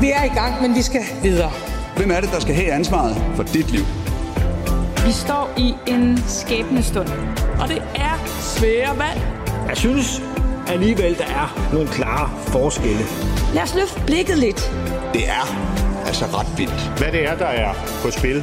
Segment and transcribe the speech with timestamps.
[0.00, 1.50] Vi er i gang, men vi skal videre.
[1.96, 3.80] Hvem er det, der skal have ansvaret for dit liv?
[5.06, 7.08] Vi står i en skæbnestund,
[7.60, 9.20] og det er svære valg.
[9.68, 10.22] Jeg synes
[10.68, 13.04] alligevel, der er nogle klare forskelle.
[13.54, 14.72] Lad os løfte blikket lidt.
[15.12, 15.81] Det er
[16.12, 16.98] altså ret vildt.
[16.98, 17.72] Hvad det er, der er
[18.02, 18.42] på spil.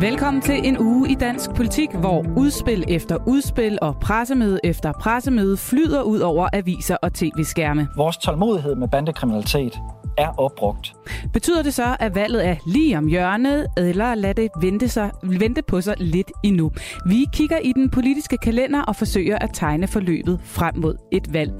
[0.00, 5.56] Velkommen til en uge i dansk politik, hvor udspil efter udspil og pressemøde efter pressemøde
[5.56, 7.88] flyder ud over aviser og tv-skærme.
[7.96, 9.80] Vores tålmodighed med bandekriminalitet
[10.18, 10.94] er opbrugt.
[11.32, 15.62] Betyder det så, at valget er lige om hjørnet, eller lad det vente, sig, vente
[15.62, 16.72] på sig lidt endnu?
[17.06, 21.52] Vi kigger i den politiske kalender og forsøger at tegne forløbet frem mod et valg.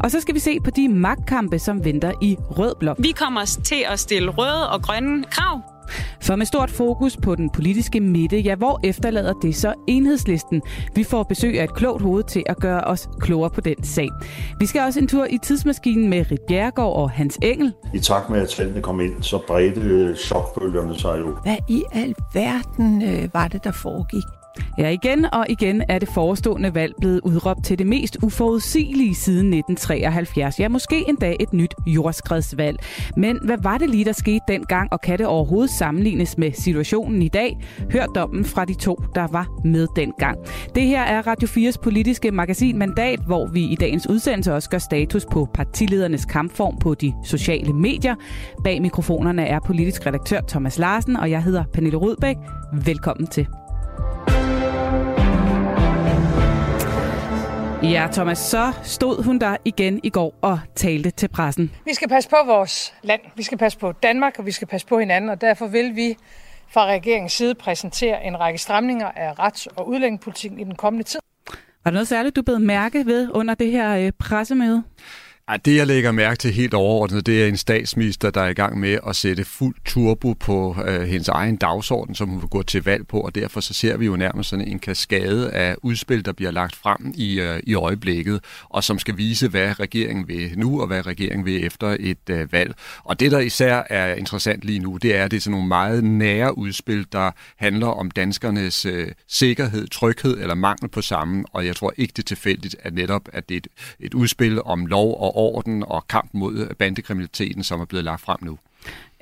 [0.00, 2.96] Og så skal vi se på de magtkampe, som venter i Rød Blok.
[3.00, 5.73] Vi kommer til at stille røde og grønne krav
[6.22, 10.62] for med stort fokus på den politiske midte, ja, hvor efterlader det så enhedslisten?
[10.94, 14.08] Vi får besøg af et klogt hoved til at gøre os klogere på den sag.
[14.60, 17.72] Vi skal også en tur i tidsmaskinen med Rit Bjergård og Hans Engel.
[17.94, 21.36] I takt med, at tallene kom ind, så bredte chokbølgerne sig jo.
[21.42, 24.43] Hvad i al verden øh, var det, der foregik?
[24.78, 29.52] Ja, igen og igen er det forestående valg blevet udråbt til det mest uforudsigelige siden
[29.54, 30.60] 1973.
[30.60, 32.78] Ja, måske endda et nyt jordskredsvalg.
[33.16, 37.22] Men hvad var det lige, der skete dengang, og kan det overhovedet sammenlignes med situationen
[37.22, 37.58] i dag?
[37.92, 40.38] Hør dommen fra de to, der var med dengang.
[40.74, 44.78] Det her er Radio 4's politiske magasin Mandat, hvor vi i dagens udsendelse også gør
[44.78, 48.14] status på partiledernes kampform på de sociale medier.
[48.64, 52.36] Bag mikrofonerne er politisk redaktør Thomas Larsen, og jeg hedder Pernille Rudbæk.
[52.84, 53.46] Velkommen til.
[57.90, 61.72] Ja, Thomas, så stod hun der igen i går og talte til pressen.
[61.84, 64.86] Vi skal passe på vores land, vi skal passe på Danmark, og vi skal passe
[64.86, 66.16] på hinanden, og derfor vil vi
[66.68, 71.20] fra regeringens side præsentere en række stramninger af rets- og udlændingepolitikken i den kommende tid.
[71.84, 74.82] Var der noget særligt, du blev mærke ved under det her øh, pressemøde?
[75.48, 78.52] Ej, det, jeg lægger mærke til helt overordnet, det er en statsminister, der er i
[78.52, 82.62] gang med at sætte fuld turbo på øh, hendes egen dagsorden, som hun vil gå
[82.62, 86.24] til valg på, og derfor så ser vi jo nærmest sådan en kaskade af udspil,
[86.24, 90.52] der bliver lagt frem i, øh, i øjeblikket, og som skal vise, hvad regeringen vil
[90.56, 92.74] nu, og hvad regeringen vil efter et øh, valg.
[93.04, 95.68] Og det, der især er interessant lige nu, det er, at det er sådan nogle
[95.68, 101.66] meget nære udspil, der handler om danskernes øh, sikkerhed, tryghed eller mangel på sammen, og
[101.66, 103.66] jeg tror ikke, det er tilfældigt, at netop at det er et,
[104.00, 108.38] et udspil om lov og orden og kamp mod bandekriminaliteten, som er blevet lagt frem
[108.42, 108.58] nu.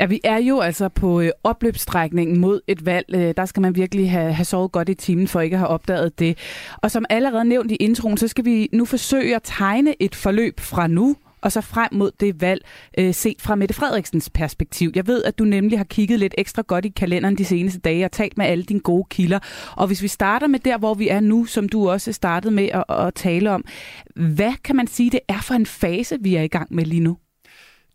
[0.01, 3.07] Ja, vi er jo altså på øh, opløbsstrækningen mod et valg.
[3.15, 5.69] Øh, der skal man virkelig have, have sovet godt i timen for ikke at have
[5.69, 6.39] opdaget det.
[6.77, 10.61] Og som allerede nævnt i introen, så skal vi nu forsøge at tegne et forløb
[10.61, 12.65] fra nu og så frem mod det valg,
[12.99, 14.93] øh, set fra Mette Frederiksens perspektiv.
[14.95, 18.05] Jeg ved, at du nemlig har kigget lidt ekstra godt i kalenderen de seneste dage
[18.05, 19.39] og talt med alle dine gode kilder.
[19.77, 22.69] Og hvis vi starter med der, hvor vi er nu, som du også startede med
[22.69, 23.65] at, at tale om,
[24.17, 27.01] hvad kan man sige, det er for en fase, vi er i gang med lige
[27.01, 27.17] nu?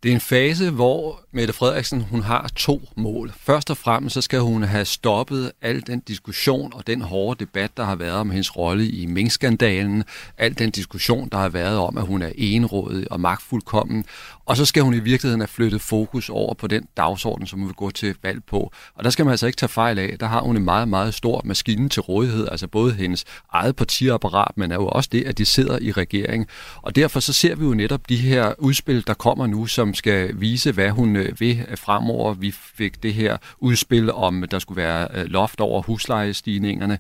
[0.03, 3.34] Det er en fase, hvor Mette Frederiksen hun har to mål.
[3.40, 7.78] Først og fremmest så skal hun have stoppet al den diskussion og den hårde debat,
[7.78, 10.03] der har været om hendes rolle i minkskandalen,
[10.38, 14.06] Al den diskussion, der har været om, at hun er enrådig og magtfuldkommen.
[14.47, 17.68] Og så skal hun i virkeligheden have flyttet fokus over på den dagsorden, som hun
[17.68, 18.72] vil gå til valg på.
[18.96, 20.16] Og der skal man altså ikke tage fejl af.
[20.19, 22.47] Der har hun en meget, meget stor maskine til rådighed.
[22.52, 26.47] Altså både hendes eget partiapparat, men er jo også det, at de sidder i regering.
[26.81, 30.31] Og derfor så ser vi jo netop de her udspil, der kommer nu, som skal
[30.34, 32.34] vise, hvad hun øh, vil øh, fremover.
[32.34, 37.00] Vi fik det her udspil om, der skulle være øh, loft over huslejestigningerne.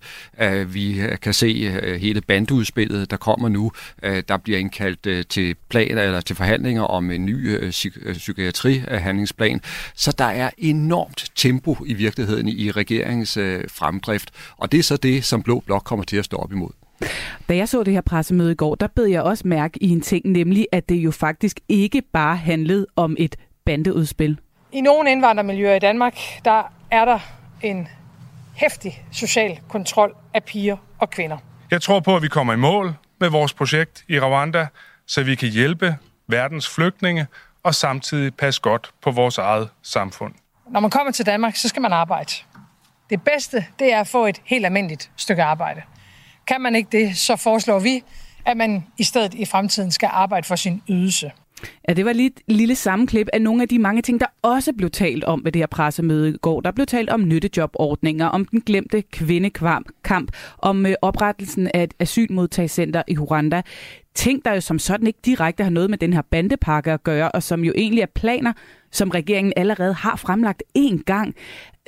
[0.67, 1.69] Vi kan se
[1.99, 3.71] hele bandudspillet, der kommer nu.
[4.03, 7.36] Der bliver indkaldt til planer eller til forhandlinger om en ny
[8.13, 9.61] psykiatrihandlingsplan.
[9.95, 13.33] Så der er enormt tempo i virkeligheden i regeringens
[13.67, 14.31] fremdrift.
[14.57, 16.69] Og det er så det, som Blå Blok kommer til at stå op imod.
[17.49, 20.01] Da jeg så det her pressemøde i går, der bed jeg også mærke i en
[20.01, 24.39] ting, nemlig at det jo faktisk ikke bare handlede om et bandeudspil.
[24.71, 27.19] I nogle indvandrermiljøer i Danmark, der er der
[27.61, 27.87] en
[28.55, 31.37] hæftig social kontrol af piger og kvinder.
[31.71, 34.67] Jeg tror på, at vi kommer i mål med vores projekt i Rwanda,
[35.07, 35.95] så vi kan hjælpe
[36.27, 37.27] verdens flygtninge
[37.63, 40.33] og samtidig passe godt på vores eget samfund.
[40.69, 42.33] Når man kommer til Danmark, så skal man arbejde.
[43.09, 45.81] Det bedste, det er at få et helt almindeligt stykke arbejde.
[46.47, 48.03] Kan man ikke det, så foreslår vi,
[48.45, 51.31] at man i stedet i fremtiden skal arbejde for sin ydelse.
[51.87, 54.73] Ja, det var lige et lille sammenklip af nogle af de mange ting, der også
[54.73, 56.61] blev talt om ved det her pressemøde i går.
[56.61, 63.03] Der blev talt om nyttejobordninger, om den glemte kvindekamp, om øh, oprettelsen af et asylmodtagscenter
[63.07, 63.61] i Rwanda.
[64.15, 67.31] Ting, der jo som sådan ikke direkte har noget med den her bandepakke at gøre,
[67.31, 68.53] og som jo egentlig er planer,
[68.97, 71.35] som regeringen allerede har fremlagt én gang.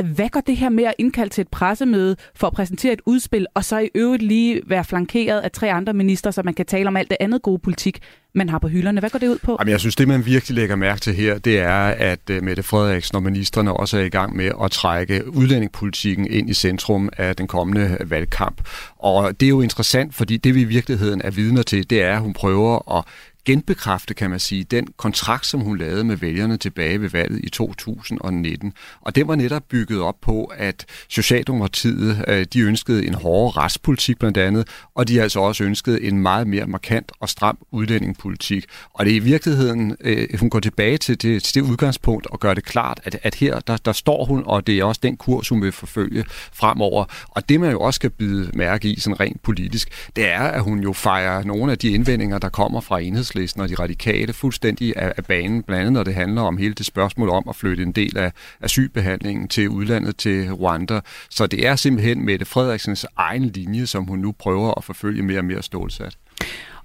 [0.04, 3.48] Hvad går det her med at indkalde til et pressemøde for at præsentere et udspil,
[3.54, 6.88] og så i øvrigt lige være flankeret af tre andre minister, så man kan tale
[6.88, 8.00] om alt det andet gode politik,
[8.36, 9.00] man har på hylderne?
[9.00, 9.58] Hvad går det ud på?
[9.60, 12.64] Jamen, jeg synes, det man virkelig lægger mærke til her, det er, at uh, Mette
[12.64, 17.36] Frederiksen og ministerne også er i gang med at trække udlændingepolitikken ind i centrum af
[17.36, 18.62] den kommende øh, valgkamp.
[18.98, 22.16] Og det er jo interessant, fordi det vi i virkeligheden er vidner til, det er,
[22.16, 23.06] at hun prøver at
[23.46, 27.50] genbekræfte, kan man sige, den kontrakt, som hun lavede med vælgerne tilbage ved valget i
[27.50, 28.74] 2019.
[29.02, 34.20] Og det var netop bygget op på, at Socialdemokratiet, øh, de ønskede en hårdere retspolitik
[34.20, 38.66] blandt andet, og de altså også ønskede en meget mere markant og stram udlændingepolitik.
[38.94, 42.40] Og det er i virkeligheden, øh, hun går tilbage til det, til det udgangspunkt og
[42.40, 45.18] gør det klart, at, at her, der, der står hun, og det er også den
[45.18, 47.06] kurs, hun vil forfølge fremover.
[47.30, 50.62] Og det man jo også skal bide mærke i, sådan rent politisk, det er, at
[50.62, 54.34] hun jo fejrer nogle af de indvendinger, der kommer fra enhedslisten enhedslisten og de radikale
[54.34, 57.56] fuldstændig af, af banen, blandt andet når det handler om hele det spørgsmål om at
[57.56, 58.32] flytte en del af
[58.62, 61.00] asylbehandlingen til udlandet til Rwanda.
[61.30, 65.40] Så det er simpelthen Mette Frederiksens egen linje, som hun nu prøver at forfølge mere
[65.40, 66.18] og mere stålsat.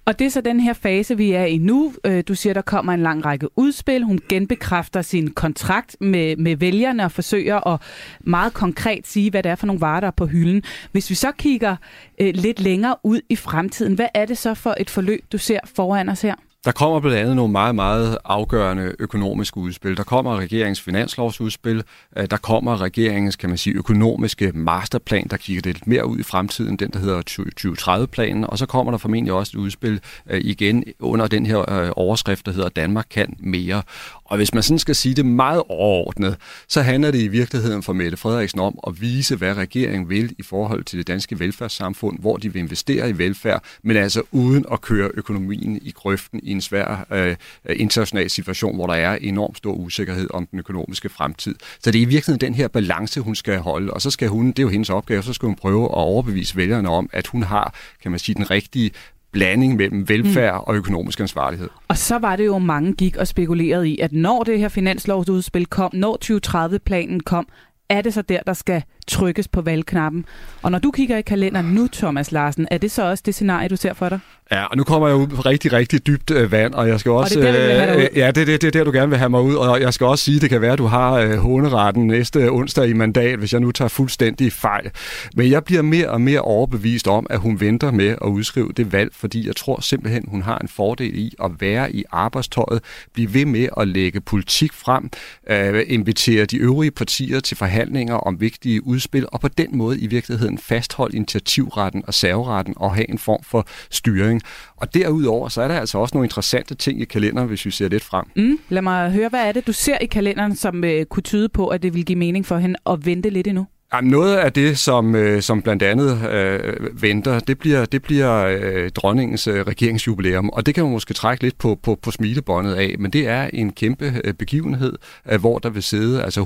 [0.06, 1.94] Og det er så den her fase, vi er i nu.
[2.04, 4.04] Øh, du siger, der kommer en lang række udspil.
[4.04, 7.80] Hun genbekræfter sin kontrakt med, med vælgerne og forsøger at
[8.20, 10.62] meget konkret sige, hvad det er for nogle varer, der er på hylden.
[10.92, 11.76] Hvis vi så kigger
[12.20, 15.60] øh, lidt længere ud i fremtiden, hvad er det så for et forløb, du ser
[15.64, 16.34] foran os her?
[16.64, 19.96] Der kommer blandt andet nogle meget, meget afgørende økonomiske udspil.
[19.96, 21.82] Der kommer regeringens finanslovsudspil,
[22.16, 26.22] øh, der kommer regeringens, kan man sige, økonomiske masterplan, der kigger lidt mere ud i
[26.22, 30.00] fremtiden, den der hedder 2030-planen, og så kommer der formentlig også et udspil
[30.31, 33.82] øh, igen under den her øh, overskrift, der hedder Danmark kan mere.
[34.24, 36.36] Og hvis man sådan skal sige det meget overordnet,
[36.68, 40.42] så handler det i virkeligheden for Mette Frederiksen om at vise, hvad regeringen vil i
[40.42, 44.80] forhold til det danske velfærdssamfund, hvor de vil investere i velfærd, men altså uden at
[44.80, 47.36] køre økonomien i grøften i en svær øh,
[47.76, 51.54] international situation, hvor der er enormt stor usikkerhed om den økonomiske fremtid.
[51.80, 54.46] Så det er i virkeligheden den her balance, hun skal holde, og så skal hun,
[54.46, 57.42] det er jo hendes opgave, så skal hun prøve at overbevise vælgerne om, at hun
[57.42, 58.90] har, kan man sige, den rigtige
[59.34, 60.64] blanding mellem velfærd mm.
[60.66, 61.69] og økonomisk ansvarlighed.
[61.88, 65.66] Og så var det jo, mange gik og spekulerede i, at når det her finanslovsudspil
[65.66, 67.48] kom, når 2030-planen kom,
[67.88, 70.25] er det så der, der skal trykkes på valgknappen.
[70.62, 73.69] Og når du kigger i kalenderen nu, Thomas Larsen, er det så også det scenarie,
[73.69, 74.20] du ser for dig?
[74.50, 77.12] Ja, og nu kommer jeg ud på rigtig, rigtig dybt øh, vand, og jeg skal
[77.12, 77.38] også...
[77.38, 79.31] Og det er der, øh, ja, det, det, det er der, du gerne vil have
[79.31, 81.35] mig ud, og jeg skal også sige, at det kan være, at du har øh,
[81.35, 84.91] håneretten næste onsdag i mandat, hvis jeg nu tager fuldstændig fejl.
[85.35, 88.93] Men jeg bliver mere og mere overbevist om, at hun venter med at udskrive det
[88.93, 92.82] valg, fordi jeg tror simpelthen, hun har en fordel i at være i arbejdstøjet,
[93.12, 95.11] blive ved med at lægge politik frem,
[95.50, 100.06] øh, invitere de øvrige partier til forhandlinger om vigtige udspil, og på den måde i
[100.06, 104.33] virkeligheden fastholde initiativretten og serveretten og have en form for styring.
[104.76, 107.88] Og derudover, så er der altså også nogle interessante ting i kalenderen, hvis vi ser
[107.88, 108.25] lidt frem.
[108.36, 111.48] Mm, lad mig høre, hvad er det, du ser i kalenderen, som øh, kunne tyde
[111.48, 113.66] på, at det vil give mening for hende at vente lidt endnu?
[113.94, 118.44] Jamen, noget af det, som, øh, som blandt andet øh, venter, det bliver, det bliver
[118.44, 122.75] øh, dronningens øh, regeringsjubilæum, og det kan man måske trække lidt på, på, på smilebåndet
[122.75, 124.99] af, men det er en kæmpe øh, begivenhed,
[125.31, 126.43] øh, hvor der vil sidde altså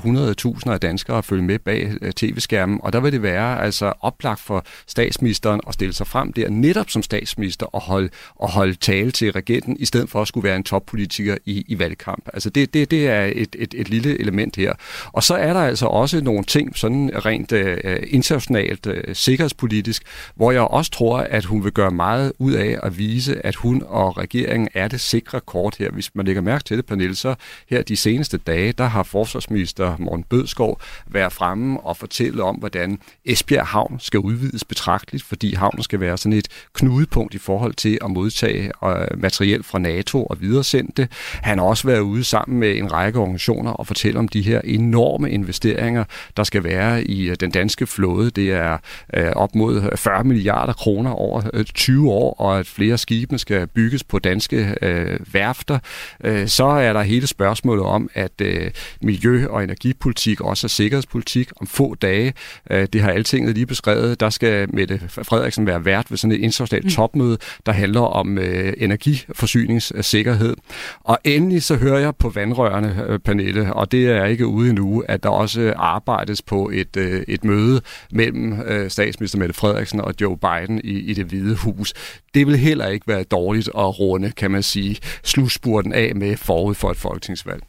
[0.65, 3.93] 100.000 af danskere og følge med bag øh, tv-skærmen, og der vil det være altså
[4.01, 8.73] oplagt for statsministeren at stille sig frem der netop som statsminister og holde, og holde
[8.73, 12.27] tale til regenten, i stedet for at skulle være en toppolitiker i, i valgkamp.
[12.33, 14.73] Altså det, det, det er et, et, et lille element her.
[15.11, 20.03] Og så er der altså også nogle ting, sådan rent rent øh, internationalt øh, sikkerhedspolitisk,
[20.35, 23.83] hvor jeg også tror, at hun vil gøre meget ud af at vise, at hun
[23.85, 25.91] og regeringen er det sikre kort her.
[25.91, 27.35] Hvis man lægger mærke til det, Pernille, så
[27.69, 32.99] her de seneste dage, der har forsvarsminister Morten Bødskov været fremme og fortælle om, hvordan
[33.25, 37.97] Esbjerg Havn skal udvides betragteligt, fordi havnen skal være sådan et knudepunkt i forhold til
[38.01, 41.11] at modtage øh, materiel fra NATO og videresende det.
[41.41, 44.61] Han har også været ude sammen med en række organisationer og fortælle om de her
[44.63, 46.03] enorme investeringer,
[46.37, 48.29] der skal være i Øh, den danske flåde.
[48.29, 48.77] Det er
[49.13, 53.67] øh, op mod 40 milliarder kroner over 20 øh, år, og at flere skibe skal
[53.67, 55.79] bygges på danske øh, værfter.
[56.23, 58.71] Øh, så er der hele spørgsmålet om, at øh,
[59.01, 62.33] miljø- og energipolitik også er sikkerhedspolitik om få dage.
[62.71, 64.19] Øh, det har altinget lige beskrevet.
[64.19, 66.91] Der skal Mette Frederiksen være vært ved sådan et internationalt mm.
[66.91, 70.55] topmøde, der handler om øh, energiforsyningssikkerhed.
[71.03, 75.03] Og endelig så hører jeg på vandrørene, øh, Pernille, og det er ikke ude endnu,
[75.07, 80.01] at der også arbejdes på et øh, øh, et møde mellem øh, statsminister Mette Frederiksen
[80.01, 81.93] og Joe Biden i, i det hvide hus.
[82.33, 86.75] Det vil heller ikke være dårligt at runde, kan man sige, slutspurten af med forud
[86.75, 87.63] for et folketingsvalg.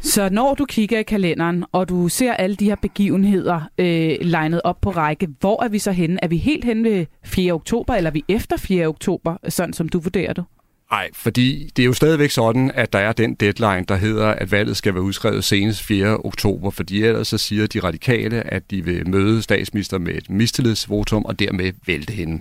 [0.00, 4.60] Så når du kigger i kalenderen, og du ser alle de her begivenheder øh, legnet
[4.64, 6.18] op på række, hvor er vi så henne?
[6.22, 7.52] Er vi helt henne ved 4.
[7.52, 8.86] oktober, eller er vi efter 4.
[8.86, 10.44] oktober, sådan som du vurderer det?
[10.90, 14.52] Nej, fordi det er jo stadigvæk sådan, at der er den deadline, der hedder, at
[14.52, 16.16] valget skal være udskrevet senest 4.
[16.16, 21.24] oktober, fordi ellers så siger de radikale, at de vil møde statsminister med et mistillidsvotum
[21.24, 22.40] og dermed vælte hende.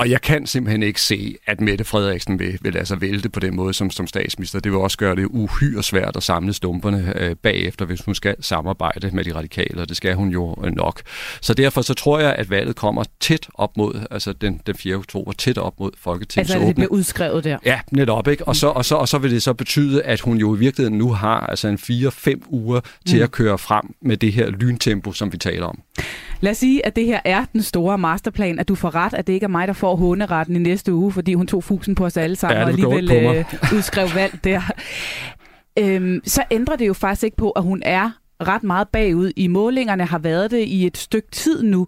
[0.00, 3.40] Og jeg kan simpelthen ikke se, at Mette Frederiksen vil, vil lade sig vælte på
[3.40, 4.60] den måde som, som statsminister.
[4.60, 8.36] Det vil også gøre det uhyre svært at samle stumperne øh, bagefter, hvis hun skal
[8.40, 11.02] samarbejde med de radikale, og det skal hun jo øh, nok.
[11.40, 14.96] Så derfor så tror jeg, at valget kommer tæt op mod, altså den, den 4.
[14.96, 17.58] oktober, tæt op mod Folketingets Altså, det bliver udskrevet der.
[17.64, 18.48] Ja, netop, ikke?
[18.48, 20.98] Og så, og, så, og så vil det så betyde, at hun jo i virkeligheden
[20.98, 23.22] nu har altså en 4-5 uger til Mm.
[23.22, 25.80] at køre frem med det her lyntempo, som vi taler om.
[26.40, 29.26] Lad os sige, at det her er den store masterplan, at du får ret, at
[29.26, 32.04] det ikke er mig, der får håneretten i næste uge, fordi hun tog fusen på
[32.04, 33.44] os alle sammen Ja, og alligevel øh,
[33.76, 34.60] udskrev valg der.
[35.78, 39.46] Øhm, så ændrer det jo faktisk ikke på, at hun er ret meget bagud i
[39.46, 41.86] målingerne, har været det i et stykke tid nu.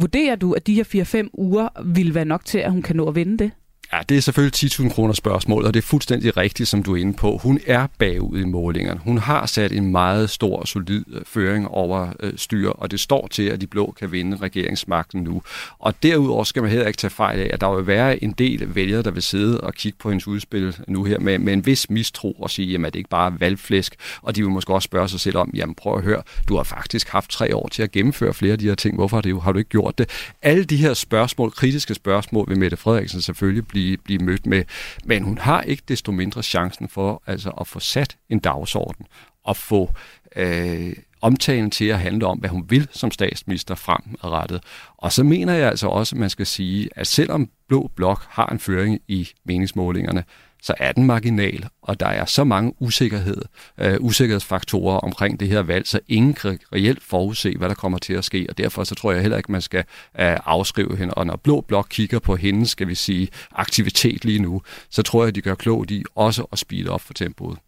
[0.00, 3.06] Vurderer du, at de her 4-5 uger vil være nok til, at hun kan nå
[3.08, 3.50] at vinde det?
[3.92, 7.00] Ja, det er selvfølgelig 10.000 kroner spørgsmål, og det er fuldstændig rigtigt, som du er
[7.00, 7.36] inde på.
[7.42, 9.00] Hun er bagud i målingerne.
[9.00, 13.26] Hun har sat en meget stor, solid øh, føring over øh, styre, og det står
[13.26, 15.42] til, at de blå kan vinde regeringsmagten nu.
[15.78, 18.74] Og derudover skal man heller ikke tage fejl af, at der vil være en del
[18.74, 21.90] vælgere, der vil sidde og kigge på hendes udspil nu her med, med en vis
[21.90, 23.94] mistro og sige, jamen er det ikke bare valgflæsk?
[24.22, 26.62] Og de vil måske også spørge sig selv om, jamen prøv at høre, du har
[26.62, 28.94] faktisk haft tre år til at gennemføre flere af de her ting.
[28.94, 30.10] Hvorfor har du ikke gjort det?
[30.42, 34.64] Alle de her spørgsmål, kritiske spørgsmål, vil Mette Frederiksen selvfølgelig blive, blive mødt med.
[35.04, 39.06] Men hun har ikke desto mindre chancen for altså, at få sat en dagsorden
[39.44, 39.92] og få
[40.36, 44.62] øh, omtalen til at handle om, hvad hun vil som statsminister fremadrettet.
[44.96, 48.46] Og så mener jeg altså også, at man skal sige, at selvom Blå Blok har
[48.46, 50.24] en føring i meningsmålingerne,
[50.62, 53.42] så er den marginal, og der er så mange usikkerhed,
[53.78, 58.12] øh, usikkerhedsfaktorer omkring det her valg, så ingen kan reelt forudse, hvad der kommer til
[58.12, 59.84] at ske, og derfor så tror jeg heller ikke, man skal
[60.20, 61.14] øh, afskrive hende.
[61.14, 65.24] Og når Blå Blok kigger på hendes, skal vi sige, aktivitet lige nu, så tror
[65.24, 67.58] jeg, de gør klogt i også at speede op for tempoet.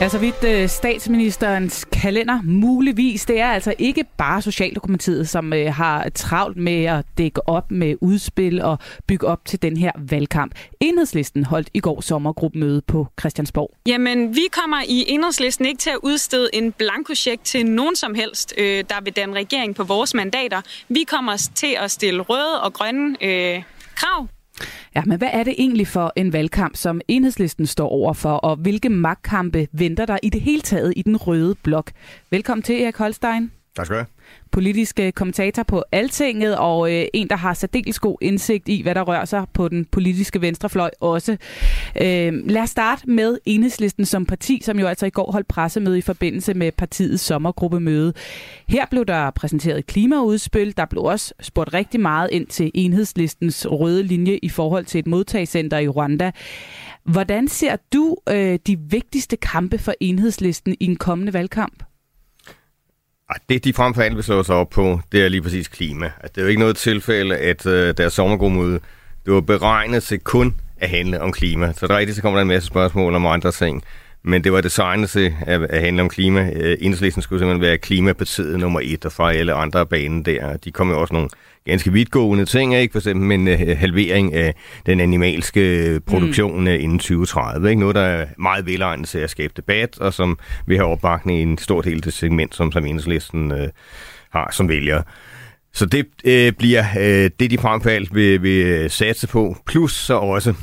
[0.00, 3.26] Ja, så vidt øh, statsministerens kalender muligvis.
[3.26, 7.94] Det er altså ikke bare Socialdemokratiet, som øh, har travlt med at dække op med
[8.00, 10.54] udspil og bygge op til den her valgkamp.
[10.80, 13.74] Enhedslisten holdt i går sommergruppemøde på Christiansborg.
[13.86, 18.54] Jamen, vi kommer i enhedslisten ikke til at udstede en blankocheck til nogen som helst,
[18.58, 20.60] øh, der vil danne regering på vores mandater.
[20.88, 23.62] Vi kommer til at stille røde og grønne øh,
[23.94, 24.28] krav
[24.94, 28.56] Ja, men hvad er det egentlig for en valgkamp, som enhedslisten står over for, og
[28.56, 31.90] hvilke magtkampe venter der i det hele taget i den røde blok?
[32.30, 33.50] Velkommen til, Erik Holstein.
[33.78, 34.06] Tak skal du have.
[34.50, 39.02] Politisk kommentator på Altinget, og øh, en, der har særdeles god indsigt i, hvad der
[39.02, 41.36] rører sig på den politiske venstrefløj også.
[42.02, 45.98] Øh, lad os starte med Enhedslisten som parti, som jo altså i går holdt pressemøde
[45.98, 48.12] i forbindelse med partiets sommergruppemøde.
[48.68, 50.76] Her blev der præsenteret klimaudspil.
[50.76, 55.06] Der blev også spurgt rigtig meget ind til Enhedslistens røde linje i forhold til et
[55.06, 56.30] modtagscenter i Rwanda.
[57.04, 61.87] Hvordan ser du øh, de vigtigste kampe for Enhedslisten i en kommende valgkamp?
[63.48, 66.10] Det, de frem for alt vil slå sig op på, det er lige præcis klima.
[66.20, 68.80] At det er jo ikke noget tilfælde, at øh, deres sommergruppemøde,
[69.26, 71.72] det var beregnet til kun at handle om klima.
[71.72, 73.82] Så der rigtigt, så kommer der en masse spørgsmål om andre ting.
[74.22, 76.50] Men det var designet til at, at handle om klima.
[76.54, 80.56] Øh, Enhedslisten skulle simpelthen være klimapartiet nummer et, og fra alle andre banen der.
[80.56, 81.28] De kom jo også nogle
[81.64, 82.92] ganske vidtgående ting, ikke?
[82.92, 84.54] For eksempel en uh, halvering af
[84.86, 86.66] den animalske produktion mm.
[86.66, 87.70] inden 2030.
[87.70, 87.80] Ikke?
[87.80, 91.42] Noget, der er meget velegnet til at skabe debat, og som vil have opbakning i
[91.42, 93.68] en stor del af det segment, som, som Enhedslisten uh,
[94.30, 95.02] har som vælger.
[95.72, 99.56] Så det øh, bliver øh, det, de frem for alt vil, vil satse på.
[99.66, 100.54] Plus så også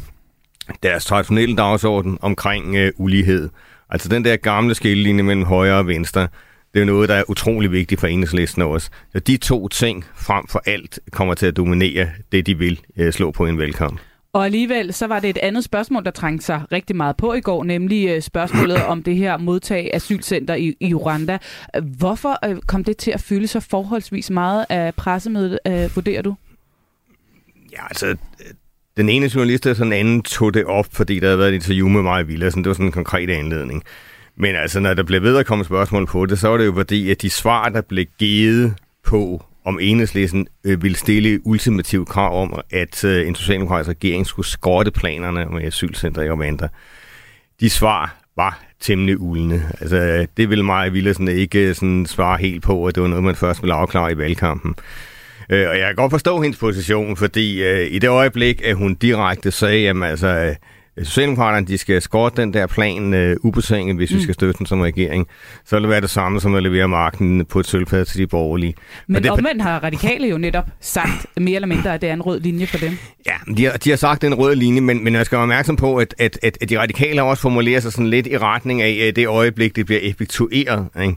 [0.83, 3.49] deres traditionelle dagsorden omkring øh, ulighed.
[3.89, 6.27] Altså den der gamle skillelinje mellem højre og venstre,
[6.73, 8.89] det er noget, der er utrolig vigtigt for enhedslisten også.
[9.11, 13.13] Så de to ting frem for alt kommer til at dominere det, de vil øh,
[13.13, 13.99] slå på en valgkamp.
[14.33, 17.41] Og alligevel så var det et andet spørgsmål, der trængte sig rigtig meget på i
[17.41, 21.37] går, nemlig øh, spørgsmålet om det her modtag asylcenter i, i Rwanda.
[21.83, 26.35] Hvorfor øh, kom det til at fylde så forholdsvis meget af pressemødet, øh, vurderer du?
[27.71, 28.17] Ja, altså,
[28.97, 31.87] den ene journalist og den anden tog det op, fordi der havde været et interview
[31.87, 32.63] med mig i Villersen.
[32.63, 33.83] Det var sådan en konkret anledning.
[34.37, 36.73] Men altså, når der blev ved at komme spørgsmål på det, så var det jo
[36.73, 38.73] fordi, at de svar, der blev givet
[39.03, 44.47] på, om enhedslisten øh, ville stille ultimativ krav om, at øh, en socialdemokratisk regering skulle
[44.47, 46.67] skrotte planerne med asylcenter i Rwanda,
[47.59, 49.71] de svar var temmelig ulne.
[49.81, 53.23] Altså, det ville mig Villersen ikke øh, sådan svare helt på, at det var noget,
[53.23, 54.75] man først ville afklare i valgkampen.
[55.49, 58.95] Øh, og jeg kan godt forstå hendes position, fordi øh, i det øjeblik, at hun
[58.95, 60.55] direkte sagde, at altså,
[61.03, 64.17] Socialdemokraterne de skal skåre den der plan øh, ubetinget, hvis mm.
[64.17, 65.27] vi skal støtte den som regering.
[65.65, 68.27] Så vil det være det samme som at levere magten på et sølvfad til de
[68.27, 68.73] borgerlige.
[69.07, 72.21] Men det, omvendt har radikale jo netop sagt mere eller mindre, at det er en
[72.21, 72.97] rød linje for dem.
[73.25, 75.35] Ja, de har, de har sagt, det er en rød linje, men, men jeg skal
[75.35, 78.37] være opmærksom på, at, at, at, at de radikale også formulerer sig sådan lidt i
[78.37, 80.87] retning af det øjeblik, det bliver effektueret.
[81.01, 81.15] Ikke?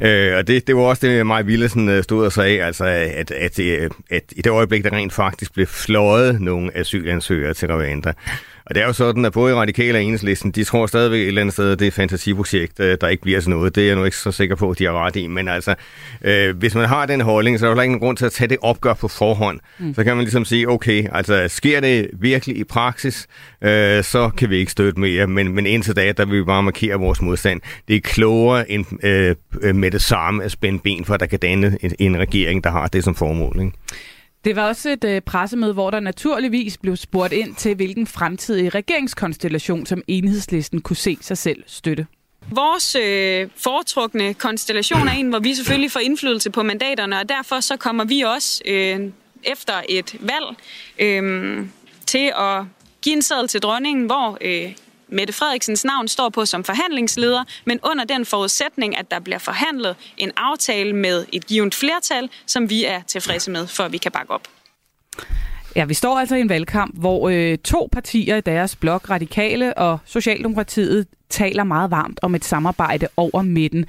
[0.00, 3.30] Øh, og det, det var også det, Maja Willesen øh, stod og sagde, altså, at,
[3.30, 8.12] at, at, at i det øjeblik, der rent faktisk blev fløjet nogle asylansøgere til Rwanda,
[8.66, 11.40] og det er jo sådan, at både Radikale og Enhedslisten, de tror stadigvæk et eller
[11.40, 13.74] andet sted, at det er et fantasiprojekt, øh, der ikke bliver sådan noget.
[13.74, 15.26] Det er jeg nu ikke så sikker på, at de har ret i.
[15.26, 15.74] Men altså,
[16.22, 18.48] øh, hvis man har den holdning, så er der ikke nogen grund til at tage
[18.48, 19.60] det opgør på forhånd.
[19.78, 19.94] Mm.
[19.94, 23.26] Så kan man ligesom sige, okay, altså sker det virkelig i praksis,
[23.62, 25.26] øh, så kan vi ikke støtte mere.
[25.26, 27.60] Men, men indtil da, der vil vi bare markere vores modstand.
[27.88, 31.38] Det er klogere end øh, med det samme at spænde ben for, at der kan
[31.38, 33.56] danne en, en regering, der har det som formål.
[33.60, 33.72] Ikke?
[34.46, 38.74] Det var også et øh, pressemøde, hvor der naturligvis blev spurgt ind til, hvilken fremtidig
[38.74, 42.06] regeringskonstellation, som enhedslisten kunne se sig selv støtte.
[42.50, 47.60] Vores øh, foretrukne konstellation er en, hvor vi selvfølgelig får indflydelse på mandaterne, og derfor
[47.60, 49.00] så kommer vi også øh,
[49.44, 50.46] efter et valg
[50.98, 51.66] øh,
[52.06, 52.64] til at
[53.02, 54.72] give en sædel til dronningen, hvor øh,
[55.08, 59.96] Mette Frederiksens navn står på som forhandlingsleder, men under den forudsætning, at der bliver forhandlet
[60.16, 64.30] en aftale med et givet flertal, som vi er tilfredse med, for vi kan bakke
[64.30, 64.48] op.
[65.76, 69.78] Ja, vi står altså i en valgkamp, hvor øh, to partier i deres blok, Radikale
[69.78, 73.86] og Socialdemokratiet, taler meget varmt om et samarbejde over midten.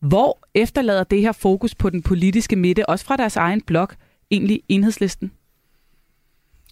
[0.00, 3.94] Hvor efterlader det her fokus på den politiske midte, også fra deres egen blok,
[4.30, 5.32] egentlig enhedslisten?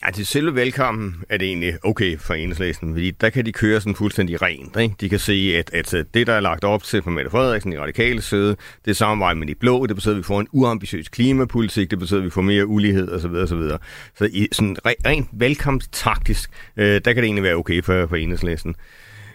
[0.05, 3.81] Ja, til selve velkommen er det egentlig okay for enhedslæsen, fordi der kan de køre
[3.81, 4.77] sådan fuldstændig rent.
[4.77, 4.95] Ikke?
[5.01, 7.73] De kan se, at, at øh, det, der er lagt op til for Mette Frederiksen
[7.73, 10.49] i radikale side, det er samarbejde med de blå, det betyder, at vi får en
[10.53, 13.31] uambitiøs klimapolitik, det betyder, at vi får mere ulighed osv.
[13.31, 13.79] osv.
[14.19, 18.75] Så i sådan rent velkomsttaktisk, øh, der kan det egentlig være okay for, for enhedslæsen.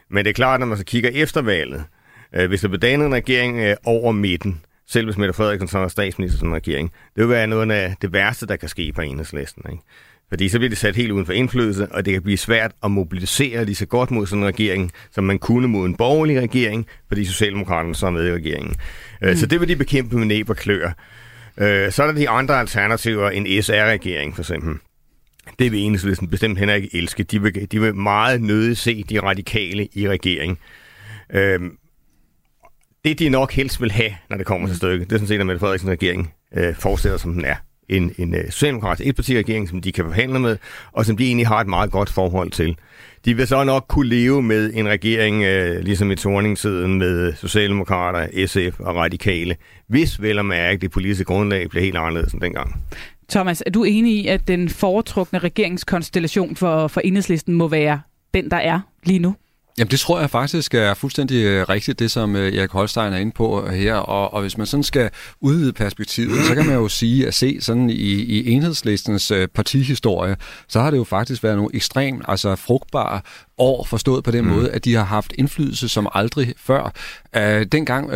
[0.09, 1.83] Men det er klart, når man så kigger efter valget,
[2.35, 5.77] øh, hvis der bliver dannet en regering øh, over midten, selv hvis Mette Frederiksen så
[5.77, 9.01] er statsminister som regering, det vil være noget af det værste, der kan ske for
[9.01, 9.63] enhedslisten.
[9.71, 9.83] Ikke?
[10.31, 12.91] Fordi så bliver det sat helt uden for indflydelse, og det kan blive svært at
[12.91, 16.87] mobilisere lige så godt mod sådan en regering, som man kunne mod en borgerlig regering,
[17.07, 18.75] fordi Socialdemokraterne så er med i regeringen.
[19.21, 19.35] Øh, mm.
[19.35, 20.91] Så det vil de bekæmpe med næb og klør.
[21.57, 24.75] Øh, så er der de andre alternativer, en SR-regering for eksempel.
[25.59, 27.23] Det vil enhedslisten bestemt heller ikke elske.
[27.23, 30.59] De vil, de vil meget nødigt se de radikale i regering.
[31.33, 31.77] Øhm,
[33.05, 35.39] det de nok helst vil have, når det kommer til stykket, det er sådan set,
[35.39, 37.55] at Mette Frederiksen regering øh, fortsætter, som den er
[37.91, 40.57] en, en uh, socialdemokratisk etpartiregering, som de kan forhandle med,
[40.91, 42.77] og som de egentlig har et meget godt forhold til.
[43.25, 48.47] De vil så nok kunne leve med en regering, uh, ligesom i torningstiden, med Socialdemokrater,
[48.47, 49.55] SF og Radikale,
[49.87, 52.75] hvis vel og mærke det politiske grundlag bliver helt anderledes end dengang.
[53.29, 58.01] Thomas, er du enig i, at den foretrukne regeringskonstellation for, for enhedslisten må være
[58.33, 59.35] den, der er lige nu?
[59.77, 63.17] Jamen det tror jeg faktisk er fuldstændig øh, rigtigt, det som øh, Erik Holstein er
[63.17, 63.95] inde på øh, her.
[63.95, 65.09] Og, og hvis man sådan skal
[65.41, 70.35] udvide perspektivet, så kan man jo sige at se sådan i, i enhedslistens partihistorie,
[70.67, 73.21] så har det jo faktisk været nogle ekstremt altså frugtbare
[73.61, 74.51] år, forstået på den mm.
[74.51, 76.93] måde, at de har haft indflydelse som aldrig før.
[77.37, 78.15] Uh, dengang uh,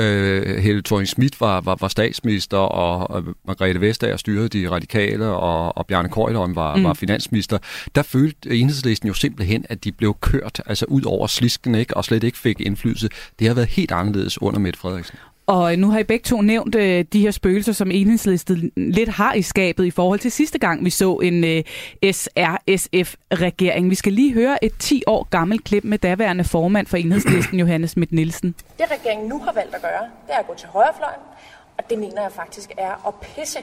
[0.57, 5.77] Helle thorning Schmidt var, var, var statsminister, og, og Margrethe Vestager styrede de radikale, og,
[5.77, 6.83] og Bjarne Korydon var, mm.
[6.83, 7.57] var finansminister,
[7.95, 12.05] der følte enhedslisten jo simpelthen, at de blev kørt altså ud over slisken, ikke, og
[12.05, 13.09] slet ikke fik indflydelse.
[13.39, 15.17] Det har været helt anderledes under Mette Frederiksen.
[15.47, 19.33] Og nu har I begge to nævnt øh, de her spøgelser, som enhedslisten lidt har
[19.33, 21.63] i skabet i forhold til sidste gang, vi så en øh,
[22.11, 23.89] SRSF-regering.
[23.89, 27.91] Vi skal lige høre et 10 år gammelt klip med daværende formand for enhedslisten, Johannes
[27.91, 28.55] Schmidt Nielsen.
[28.77, 31.21] Det regeringen nu har valgt at gøre, det er at gå til højrefløjen,
[31.77, 33.59] og det mener jeg faktisk er at pisse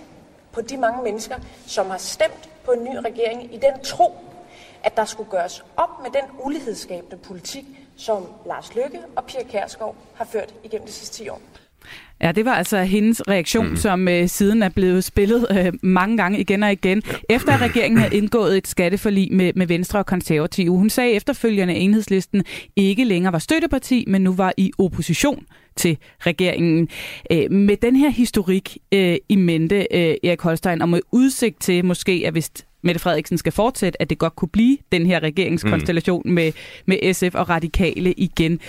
[0.53, 4.14] på de mange mennesker, som har stemt på en ny regering i den tro,
[4.83, 7.64] at der skulle gøres op med den ulighedsskabende politik,
[7.97, 11.40] som Lars Løkke og Pia Kærsgaard har ført igennem de sidste 10 år.
[12.22, 13.76] Ja, det var altså hendes reaktion, mm.
[13.76, 17.98] som øh, siden er blevet spillet øh, mange gange igen og igen, efter at regeringen
[18.00, 20.76] havde indgået et skatteforlig med, med Venstre og Konservative.
[20.76, 22.44] Hun sagde efterfølgende, at enhedslisten
[22.76, 26.88] ikke længere var støtteparti, men nu var i opposition til regeringen.
[27.32, 31.85] Øh, med den her historik øh, i mente, øh, Erik Holstein, og med udsigt til
[31.85, 32.50] måske, at hvis
[32.82, 36.32] Mette Frederiksen skal fortsætte, at det godt kunne blive den her regeringskonstellation mm.
[36.32, 36.52] med,
[36.87, 38.61] med SF og Radikale igen.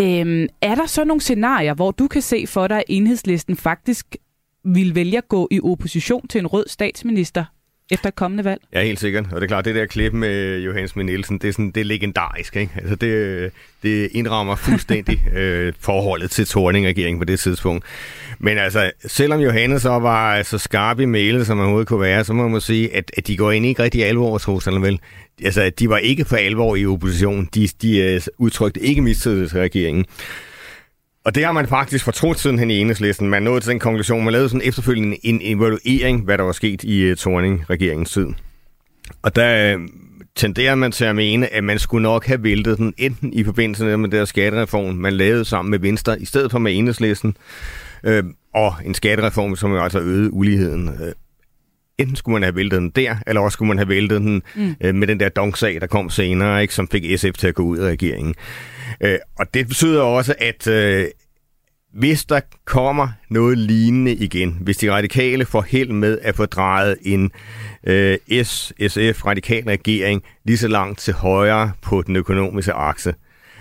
[0.00, 4.16] Øhm, er der så nogle scenarier, hvor du kan se for dig, at enhedslisten faktisk
[4.64, 7.44] vil vælge at gå i opposition til en rød statsminister?
[7.92, 8.60] Efter kommende valg?
[8.72, 9.24] Ja, helt sikkert.
[9.32, 11.80] Og det er klart, det der klip med Johannes Møn Nielsen, det er, sådan, det
[11.80, 12.56] er legendarisk.
[12.56, 12.72] Ikke?
[12.76, 13.50] Altså det,
[13.82, 17.84] det indrammer fuldstændig øh, forholdet til Torning-regeringen på det tidspunkt.
[18.38, 22.24] Men altså, selvom Johannes så var så skarp i mailet, som man overhovedet kunne være,
[22.24, 25.00] så må man sige, at, at de går ind ikke rigtig alvor, trodserne vel.
[25.44, 27.48] Altså, de var ikke for alvor i opposition.
[27.54, 30.04] De, de uh, udtrykte ikke mistillid til regeringen.
[31.24, 33.30] Og det har man faktisk fortrudt siden hen i enhedslisten.
[33.30, 36.84] Man nåede til den konklusion, man lavede sådan efterfølgende en evaluering, hvad der var sket
[36.84, 38.26] i uh, Torning-regeringens tid.
[39.22, 39.82] Og der uh,
[40.36, 43.84] tenderer man til at mene, at man skulle nok have væltet den enten i forbindelse
[43.84, 47.36] med den der skattereform, man lavede sammen med Venstre, i stedet for med enhedslisten,
[48.04, 50.88] øh, og en skattereform, som jo altså øgede uligheden.
[50.88, 51.12] Øh,
[51.98, 54.74] enten skulle man have væltet den der, eller også skulle man have væltet den mm.
[54.80, 57.62] øh, med den der donksag, der kom senere, ikke, som fik SF til at gå
[57.62, 58.34] ud af regeringen.
[59.00, 61.06] Øh, og det betyder også, at øh,
[61.92, 66.96] hvis der kommer noget lignende igen, hvis de radikale får held med at få drejet
[67.02, 67.30] en
[67.84, 73.14] øh, S-SF-radikal regering lige så langt til højre på den økonomiske akse,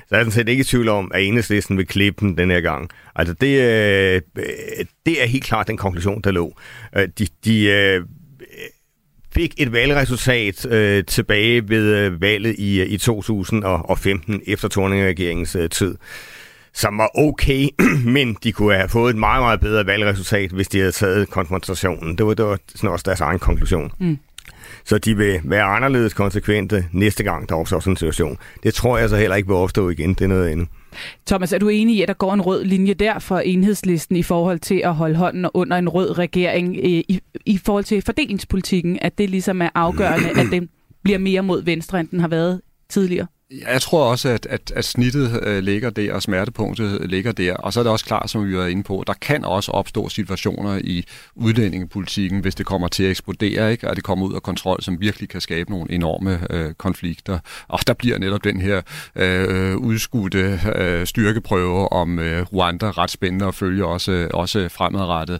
[0.07, 2.51] så er jeg sådan set ikke i tvivl om, at enhedslisten vil klippe den den
[2.51, 2.89] her gang.
[3.15, 6.55] Altså det, øh, øh det er helt klart den konklusion, der lå.
[6.97, 8.01] Øh, de, de øh,
[9.33, 15.95] fik et valgresultat øh, tilbage ved øh, valget i, i 2015 efter Torning-regeringens øh, tid
[16.73, 17.69] som var okay,
[18.15, 22.17] men de kunne have fået et meget, meget bedre valgresultat, hvis de havde taget konfrontationen.
[22.17, 23.91] Det var, det var sådan også deres egen konklusion.
[23.99, 24.17] Mm.
[24.85, 28.37] Så de vil være anderledes konsekvente næste gang, der opstår sådan en situation.
[28.63, 30.13] Det tror jeg så heller ikke vil opstå igen.
[30.13, 30.67] Det er noget andet.
[31.25, 34.23] Thomas, er du enig i, at der går en rød linje der for enhedslisten i
[34.23, 38.99] forhold til at holde hånden under en rød regering øh, i, i forhold til fordelingspolitikken,
[39.01, 40.69] at det ligesom er afgørende, at den
[41.03, 43.27] bliver mere mod venstre, end den har været tidligere?
[43.51, 47.53] Jeg tror også, at, at, at snittet øh, ligger der, og smertepunktet ligger der.
[47.55, 50.09] Og så er det også klart, som vi var inde på, der kan også opstå
[50.09, 53.89] situationer i udlændingepolitikken, hvis det kommer til at eksplodere, ikke?
[53.89, 57.39] og det kommer ud af kontrol, som virkelig kan skabe nogle enorme øh, konflikter.
[57.67, 58.81] Og der bliver netop den her
[59.15, 65.39] øh, udskudte øh, styrkeprøve om øh, Rwanda ret spændende at følge også, også fremadrettet.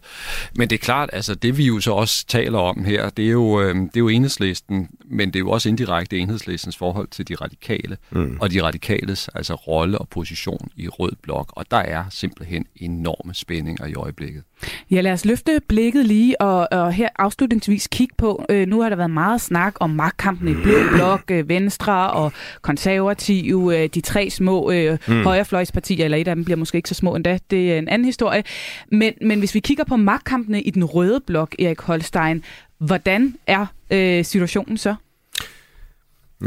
[0.55, 3.31] Men det er klart, altså det vi jo så også taler om her, det er
[3.31, 7.27] jo, øh, det er jo enhedslisten, men det er jo også indirekte enhedslistens forhold til
[7.27, 8.37] de radikale mm.
[8.41, 11.53] og de radikales altså rolle og position i rød blok.
[11.55, 14.43] Og der er simpelthen enorme spændinger i øjeblikket.
[14.91, 18.89] Ja, lad os løfte blikket lige og, og her afslutningsvis kigge på, øh, nu har
[18.89, 24.01] der været meget snak om magtkampen i blå blok, øh, Venstre og konservative, øh, de
[24.01, 25.23] tre små øh, mm.
[25.23, 28.05] højrefløjspartier, eller et af dem bliver måske ikke så små endda, det er en anden
[28.05, 28.43] historie.
[28.91, 32.43] Men, men hvis vi kigger på magtkampene i den røde blok, Erik Holstein,
[32.81, 34.95] hvordan er øh, situationen så?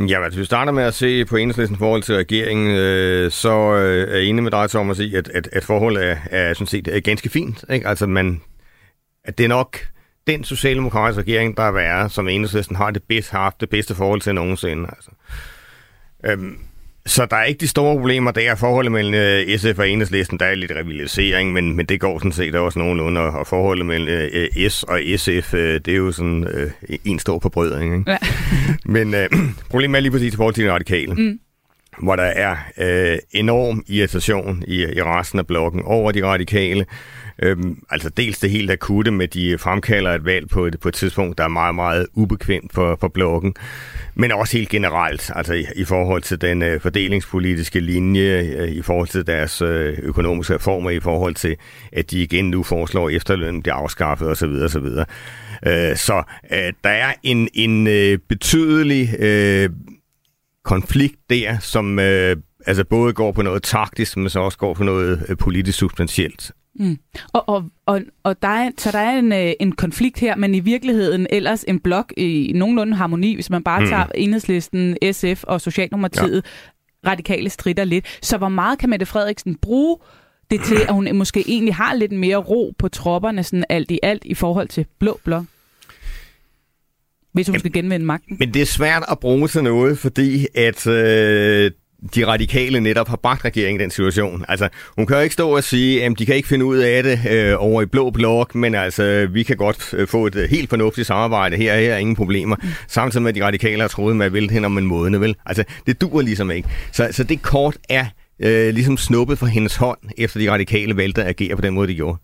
[0.09, 4.09] Ja, hvis vi starter med at se på enhedslistens forhold til regeringen, øh, så øh,
[4.09, 6.88] er jeg enig med dig, Thomas, i, at, at, at forholdet er, er sådan set
[6.88, 7.64] er ganske fint.
[7.70, 7.88] Ikke?
[7.88, 8.42] Altså, man,
[9.25, 9.79] at det er nok
[10.27, 14.20] den socialdemokratiske regering, der er været, som enhedslisten har det bedst, haft det bedste forhold
[14.20, 14.88] til nogensinde.
[14.88, 15.11] Altså.
[16.25, 16.59] Øhm,
[17.07, 18.55] så der er ikke de store problemer der.
[18.55, 22.33] Forholdet mellem øh, SF og Enhedslisten, der er lidt rivalisering, men, men det går sådan
[22.33, 23.21] set også nogenlunde.
[23.21, 26.71] Og forholdet mellem øh, S og SF, øh, det er jo sådan øh,
[27.05, 27.99] en stor forbrødring.
[27.99, 28.11] Ikke?
[28.11, 28.19] Ja.
[28.97, 29.29] men øh,
[29.71, 31.14] problemet er lige præcis i forhold til de radikale.
[31.14, 31.38] Mm
[32.02, 36.87] hvor der er øh, enorm irritation i, i resten af blokken over de radikale.
[37.42, 40.94] Øhm, altså dels det helt akutte med, de fremkalder et valg på et, på et
[40.94, 43.54] tidspunkt, der er meget, meget ubekvemt for, for blokken,
[44.14, 48.83] men også helt generelt, altså i, i forhold til den øh, fordelingspolitiske linje, øh, i
[48.83, 51.57] forhold til deres øh, økonomiske reformer, i forhold til,
[51.92, 54.48] at de igen nu foreslår efterlønnen bliver afskaffet osv.
[54.64, 54.87] osv.
[55.66, 59.70] Øh, så øh, der er en, en øh, betydelig øh,
[60.64, 64.85] konflikt der, som øh, altså både går på noget taktisk, men så også går på
[64.85, 66.53] noget øh, politisk substantielt.
[66.74, 66.98] Mm.
[67.33, 70.55] Og, og, og, og der er, så der er en, øh, en konflikt her, men
[70.55, 73.87] i virkeligheden ellers en blok i nogenlunde harmoni, hvis man bare mm.
[73.87, 76.44] tager enhedslisten, SF og Socialdemokratiet,
[77.05, 77.11] ja.
[77.11, 78.18] radikale strider lidt.
[78.22, 79.98] Så hvor meget kan Mette Frederiksen bruge
[80.50, 83.98] det til, at hun måske egentlig har lidt mere ro på tropperne, sådan alt i
[84.03, 85.44] alt, i forhold til blå blok?
[87.35, 88.37] Hvis hun skal genvinde magten.
[88.38, 91.70] Men det er svært at bruge til noget, fordi at øh,
[92.14, 94.44] de radikale netop har bragt regeringen i den situation.
[94.49, 97.03] Altså, hun kan jo ikke stå og sige, at de kan ikke finde ud af
[97.03, 100.51] det øh, over i blå blok, men altså, vi kan godt øh, få et øh,
[100.51, 102.57] helt fornuftigt samarbejde her, her er ingen problemer.
[102.62, 102.68] Mm.
[102.88, 105.37] Samtidig med, at de radikale har troet med at vælte hen om en måned, vel?
[105.47, 106.68] Altså, det dur ligesom ikke.
[106.92, 108.07] Så, så det kort er
[108.40, 111.88] øh, ligesom snuppet fra hendes hånd, efter de radikale valgte at agere på den måde,
[111.88, 112.18] de gjorde.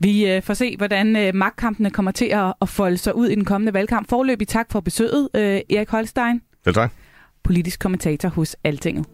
[0.00, 3.34] Vi øh, får se, hvordan øh, magtkampene kommer til at, at folde sig ud i
[3.34, 4.08] den kommende valgkamp.
[4.08, 6.42] Forløbig tak for besøget, øh, Erik Holstein.
[6.64, 6.92] Selv tak
[7.44, 9.06] politisk kommentator hos Altinget.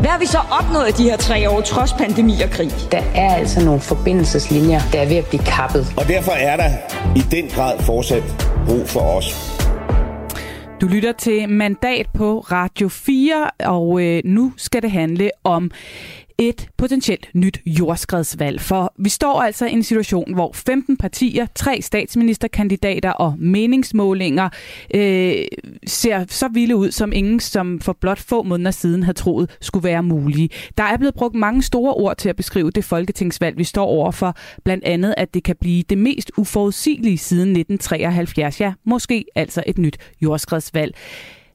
[0.00, 2.70] Hvad har vi så opnået de her tre år, trods pandemi og krig?
[2.92, 5.86] Der er altså nogle forbindelseslinjer, der er ved at blive kappet.
[5.96, 6.70] Og derfor er der
[7.16, 8.22] i den grad fortsat
[8.66, 9.26] brug for os.
[10.80, 15.70] Du lytter til Mandat på Radio 4, og øh, nu skal det handle om
[16.40, 18.60] et potentielt nyt jordskredsvalg.
[18.60, 24.48] For vi står altså i en situation, hvor 15 partier, tre statsministerkandidater og meningsmålinger
[24.94, 25.34] øh,
[25.86, 29.84] ser så vilde ud, som ingen som for blot få måneder siden havde troet skulle
[29.84, 30.48] være mulige.
[30.78, 34.36] Der er blevet brugt mange store ord til at beskrive det folketingsvalg, vi står overfor.
[34.64, 38.60] Blandt andet, at det kan blive det mest uforudsigelige siden 1973.
[38.60, 40.94] Ja, måske altså et nyt jordskredsvalg.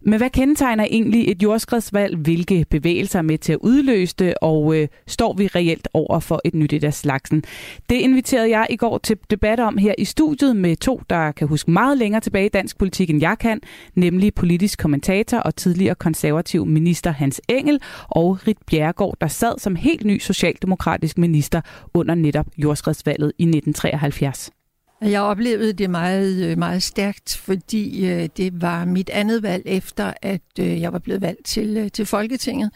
[0.07, 2.17] Men hvad kendetegner egentlig et jordskredsvalg?
[2.17, 4.33] Hvilke bevægelser er med til at udløse det?
[4.41, 7.43] Og øh, står vi reelt over for et nyt et af slagsen?
[7.89, 11.47] Det inviterede jeg i går til debat om her i studiet med to, der kan
[11.47, 13.61] huske meget længere tilbage i dansk politik, end jeg kan.
[13.95, 19.75] Nemlig politisk kommentator og tidligere konservativ minister Hans Engel og Rit Bjerregaard, der sad som
[19.75, 21.61] helt ny socialdemokratisk minister
[21.93, 24.51] under netop jordskredsvalget i 1973.
[25.01, 30.13] Jeg oplevede det meget, øh, meget stærkt, fordi øh, det var mit andet valg efter,
[30.21, 32.71] at øh, jeg var blevet valgt til, til Folketinget.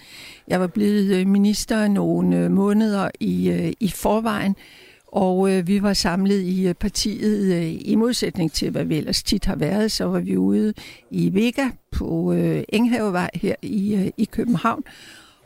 [0.48, 4.56] Jeg var blevet minister nogle måneder i, i forvejen,
[5.08, 9.92] og vi var samlet i partiet i modsætning til, hvad vi ellers tit har været.
[9.92, 10.74] Så var vi ude
[11.12, 12.34] i Vega på
[12.70, 14.84] Enghavevej her i, i København.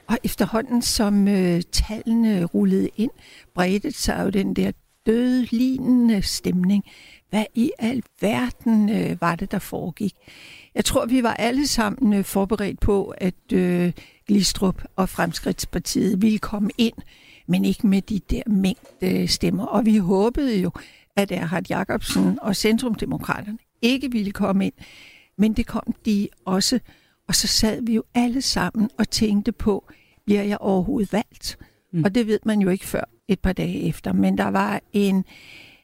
[0.08, 1.26] Og efterhånden, som
[1.72, 3.12] tallene rullede ind,
[3.56, 4.72] bredte sig jo den der
[5.06, 6.84] dødlignende stemning.
[7.30, 10.14] Hvad i al verden øh, var det, der foregik?
[10.76, 13.92] Jeg tror, vi var alle sammen øh, forberedt på, at øh,
[14.28, 16.94] Glistrup og Fremskridtspartiet ville komme ind,
[17.48, 19.66] men ikke med de der mængde stemmer.
[19.66, 20.72] Og vi håbede jo,
[21.16, 24.74] at Erhard Jacobsen og Centrumdemokraterne ikke ville komme ind,
[25.38, 26.80] men det kom de også.
[27.28, 29.92] Og så sad vi jo alle sammen og tænkte på,
[30.26, 31.58] bliver jeg overhovedet valgt?
[31.94, 32.04] Mm.
[32.04, 34.14] Og det ved man jo ikke før et par dage efter.
[34.14, 35.26] Men der var en,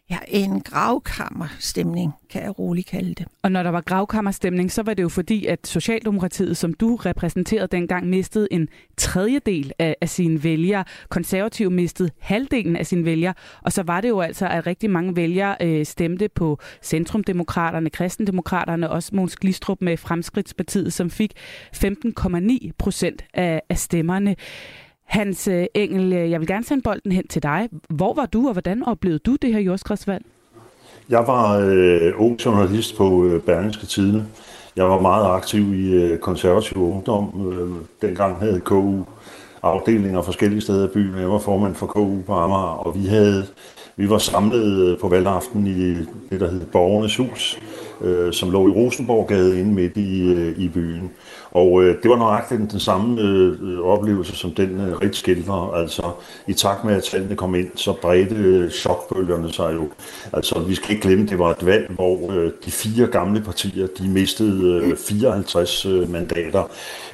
[0.10, 3.26] ja, en gravkammerstemning, kan jeg roligt kalde det.
[3.44, 7.68] Og når der var gravkammerstemning, så var det jo fordi, at Socialdemokratiet, som du repræsenterede
[7.68, 10.84] dengang, mistede en tredjedel af, af sine vælgere.
[11.10, 13.34] Konservative mistede halvdelen af sine vælgere.
[13.62, 18.90] Og så var det jo altså, at rigtig mange vælgere øh, stemte på Centrumdemokraterne, Kristendemokraterne,
[18.90, 21.34] også Måns Glistrup med Fremskridtspartiet, som fik
[21.76, 24.36] 15,9 procent af, af stemmerne.
[25.10, 27.70] Hans øh, Engel, øh, jeg vil gerne sende bolden hen til dig.
[27.90, 30.26] Hvor var du, og hvordan oplevede du det her jordskredsvalg?
[31.10, 34.26] Jeg var øh, ung journalist på øh, Berlingske Tidene.
[34.76, 37.52] Jeg var meget aktiv i øh, konservativ ungdom.
[37.52, 37.70] Øh,
[38.02, 39.04] dengang havde KU
[39.64, 41.20] afdelinger forskellige steder i byen.
[41.20, 43.48] Jeg var formand for KU på Amager, og vi havde
[44.00, 45.90] vi var samlet øh, på valgaften i
[46.30, 47.60] det, der hed Borgernes Hus,
[48.02, 51.12] øh, som lå i Rosenborggade inde midt i, øh, i byen.
[51.52, 55.74] Og øh, det var nøjagtigt den samme øh, oplevelse, som den øh, Rit skildrer.
[55.74, 56.12] Altså,
[56.48, 59.90] i takt med, at tallene kom ind, så bredte øh, chokbølgerne sig jo.
[60.34, 63.88] Altså, vi skal ikke glemme, det var et valg, hvor øh, de fire gamle partier,
[64.00, 66.64] de mistede øh, 54 øh, mandater.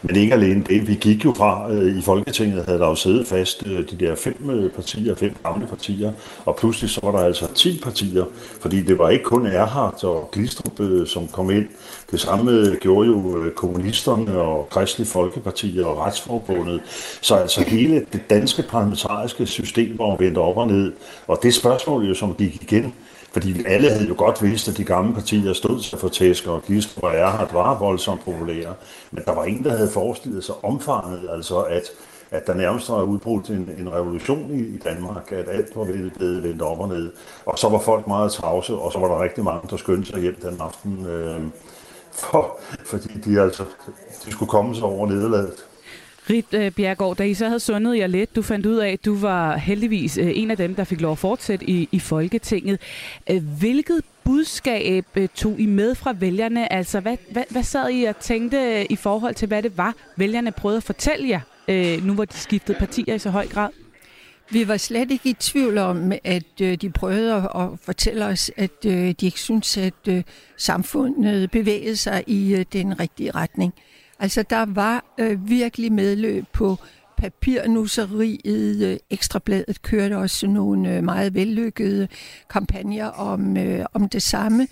[0.01, 0.87] Men ikke alene det.
[0.87, 4.15] Vi gik jo fra, øh, i Folketinget havde der jo siddet fast øh, de der
[4.15, 6.11] fem øh, partier, fem gamle partier,
[6.45, 8.25] og pludselig så var der altså 10 partier,
[8.61, 11.65] fordi det var ikke kun Erhardt og Glistrup, øh, som kom ind.
[12.11, 16.81] Det samme øh, gjorde jo øh, kommunisterne og Kristelig Folkeparti og Retsforbundet.
[17.21, 20.93] Så altså hele det danske parlamentariske system var vendt op og ned.
[21.27, 22.93] Og det spørgsmål jo, som gik igen,
[23.31, 26.63] fordi alle havde jo godt vidst, at de gamle partier stod sig for tæsker, og
[26.67, 28.73] Glistrup og Erhardt var voldsomt populære.
[29.11, 31.83] Men der var ingen, der havde forestillet sig omfanget, altså at
[32.31, 36.43] at der nærmest var udbrudt en, en revolution i, i Danmark, at alt var blevet
[36.43, 37.11] vendt op og ned.
[37.45, 40.21] Og så var folk meget tavse, og så var der rigtig mange, der skyndte sig
[40.21, 41.41] hjem den aften, øh,
[42.15, 43.63] for, fordi de altså
[44.25, 45.53] de skulle komme sig over nederlaget.
[46.29, 49.05] Rit uh, Bjergård, da I så havde sundet jer lidt, du fandt ud af, at
[49.05, 52.81] du var heldigvis uh, en af dem, der fik lov at fortsætte i, i Folketinget.
[53.31, 56.73] Uh, hvilket budskab tog I med fra vælgerne?
[56.73, 60.51] Altså, hvad, hvad, hvad sad I og tænkte i forhold til, hvad det var, vælgerne
[60.51, 61.39] prøvede at fortælle jer,
[62.01, 63.69] nu hvor de skiftede partier i så høj grad?
[64.51, 68.85] Vi var slet ikke i tvivl om, at øh, de prøvede at fortælle os, at
[68.85, 70.23] øh, de ikke synes, at øh,
[70.57, 73.73] samfundet bevægede sig i øh, den rigtige retning.
[74.19, 76.77] Altså, der var øh, virkelig medløb på
[77.17, 78.85] papirnusseriet.
[78.85, 82.07] Øh, Ekstrabladet kørte også nogle øh, meget vellykkede
[82.49, 84.67] kampagner om, øh, om det samme.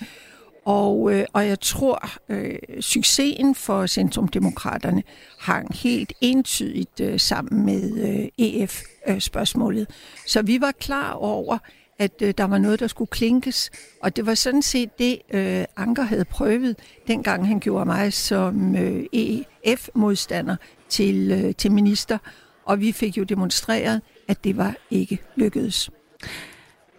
[0.66, 5.04] Og, øh, og jeg tror, øh, succesen for Centrumdemokraterne
[5.40, 9.82] hang helt entydigt øh, sammen med øh, EF-spørgsmålet.
[9.82, 9.96] Øh,
[10.28, 11.58] Så vi var klar over,
[12.00, 13.72] at øh, der var noget, der skulle klinkes.
[14.02, 16.76] Og det var sådan set det, øh, Anker havde prøvet,
[17.08, 20.56] dengang han gjorde mig som øh, EF-modstander
[20.90, 22.18] til, øh, til minister.
[22.66, 25.90] Og vi fik jo demonstreret, at det var ikke lykkedes.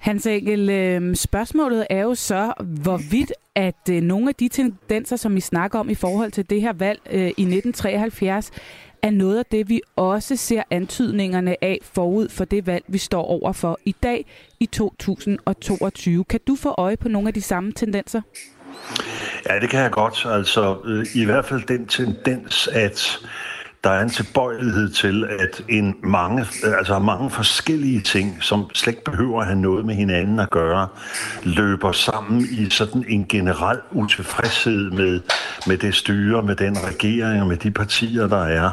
[0.04, 5.34] Hans Engel, øh, spørgsmålet er jo så, hvorvidt at øh, nogle af de tendenser, som
[5.34, 8.50] vi snakker om i forhold til det her valg øh, i 1973,
[9.02, 13.22] er noget af det, vi også ser antydningerne af forud for det valg, vi står
[13.22, 14.26] over for i dag
[14.60, 16.24] i 2022.
[16.24, 18.20] Kan du få øje på nogle af de samme tendenser?
[19.48, 20.26] Ja, det kan jeg godt.
[20.28, 23.18] Altså, øh, i hvert fald den tendens, at
[23.84, 26.46] der er en tilbøjelighed til, at en mange,
[26.78, 30.88] altså mange forskellige ting, som slet ikke behøver at have noget med hinanden at gøre,
[31.42, 35.20] løber sammen i sådan en generel utilfredshed med,
[35.66, 38.70] med det styre, med den regering og med de partier, der er,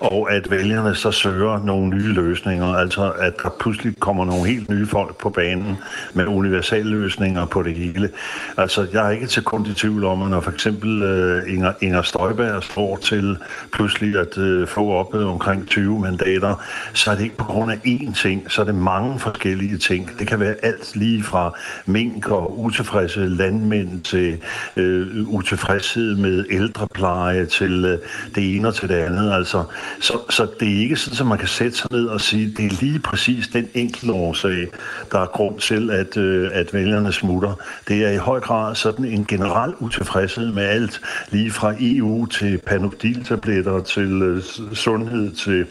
[0.00, 4.70] og at vælgerne så søger nogle nye løsninger, altså at der pludselig kommer nogle helt
[4.70, 5.76] nye folk på banen
[6.14, 8.10] med universalløsninger på det hele.
[8.56, 11.72] Altså, jeg er ikke til kun i tvivl om, at når for eksempel uh, Inger,
[11.80, 13.36] Inger Støjberg står til
[13.72, 17.72] pludselig at øh, uh, få op omkring 20 mandater, så er det ikke på grund
[17.72, 20.10] af én ting, så er det mange forskellige ting.
[20.18, 24.38] Det kan være alt lige fra mink og utilfredse landmænd til
[24.76, 27.98] øh, utilfredshed med ældrepleje til øh,
[28.34, 29.32] det ene og til det andet.
[29.32, 29.64] Altså,
[30.00, 32.56] så, så det er ikke sådan, at man kan sætte sig ned og sige, at
[32.56, 34.68] det er lige præcis den enkelte årsag,
[35.12, 37.54] der er grund til, at, øh, at vælgerne smutter.
[37.88, 42.58] Det er i høj grad sådan en generel utilfredshed med alt, lige fra EU til
[42.58, 45.66] panodiltabletter til øh, sundhed til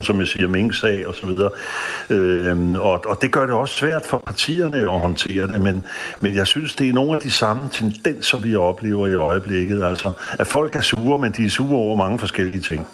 [0.00, 1.50] som jeg siger, minksag og så videre.
[2.10, 5.84] Øhm, og, og det gør det også svært for partierne at håndtere det, men,
[6.20, 9.84] men jeg synes, det er nogle af de samme tendenser, vi oplever i øjeblikket.
[9.84, 12.86] Altså, at folk er sure, men de er sure over mange forskellige ting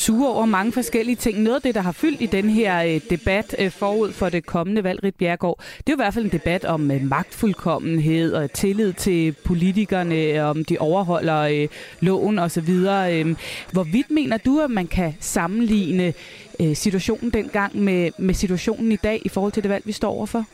[0.00, 1.42] sure over mange forskellige ting.
[1.42, 4.46] Noget af det, der har fyldt i den her øh, debat øh, forud for det
[4.46, 8.32] kommende valg, Rit Bjergård, det er jo i hvert fald en debat om øh, magtfuldkommenhed
[8.32, 11.68] og tillid til politikerne, øh, om de overholder øh,
[12.00, 12.68] loven osv.
[12.70, 13.36] Øh,
[13.72, 16.12] hvorvidt mener du, at man kan sammenligne
[16.60, 20.10] øh, situationen dengang med, med situationen i dag i forhold til det valg, vi står
[20.10, 20.44] overfor?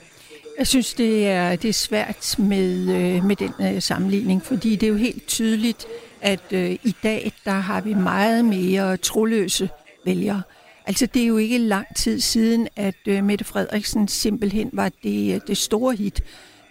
[0.58, 4.86] Jeg synes, det er, det er svært med, øh, med den øh, sammenligning, fordi det
[4.86, 5.86] er jo helt tydeligt,
[6.26, 9.68] at øh, i dag, der har vi meget mere troløse
[10.04, 10.42] vælgere.
[10.86, 15.34] Altså, det er jo ikke lang tid siden, at øh, Mette Frederiksen simpelthen var det,
[15.34, 16.22] øh, det store hit.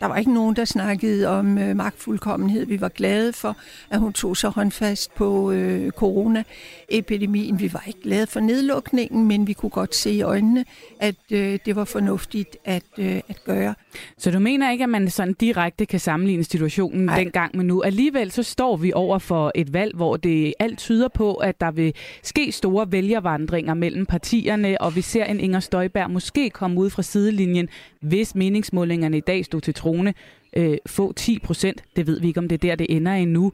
[0.06, 2.66] Der var ikke nogen, der snakkede om øh, magtfuldkommenhed.
[2.66, 3.58] Vi var glade for,
[3.90, 7.60] at hun tog sig håndfast på øh, coronaepidemien.
[7.60, 10.66] Vi var ikke glade for nedlukningen, men vi kunne godt se i øjnene,
[11.00, 13.76] at øh, det var fornuftigt at, øh, at gøre.
[14.18, 17.18] Så du mener ikke, at man sådan direkte kan sammenligne situationen Nej.
[17.18, 17.82] dengang med nu?
[17.82, 21.72] Alligevel så står vi over for et valg, hvor det alt tyder på, at der
[21.72, 26.90] vil ske store vælgervandringer mellem partierne, og vi ser en Inger Støjberg måske komme ud
[26.90, 27.70] fra sidelinjen,
[28.02, 30.14] hvis meningsmålingerne i dag stod til krone
[30.56, 31.84] øh, få 10 procent.
[31.96, 33.54] Det ved vi ikke, om det er der, det ender endnu.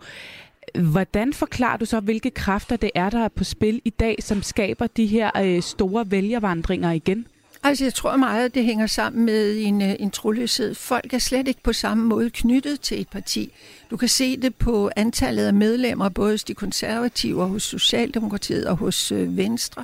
[0.75, 4.43] Hvordan forklarer du så, hvilke kræfter det er, der er på spil i dag, som
[4.43, 7.27] skaber de her øh, store vælgervandringer igen?
[7.63, 10.75] Altså, jeg tror meget, det hænger sammen med en, øh, en troløshed.
[10.75, 13.53] Folk er slet ikke på samme måde knyttet til et parti.
[13.91, 18.67] Du kan se det på antallet af medlemmer, både hos de konservative og hos Socialdemokratiet
[18.67, 19.83] og hos øh, Venstre.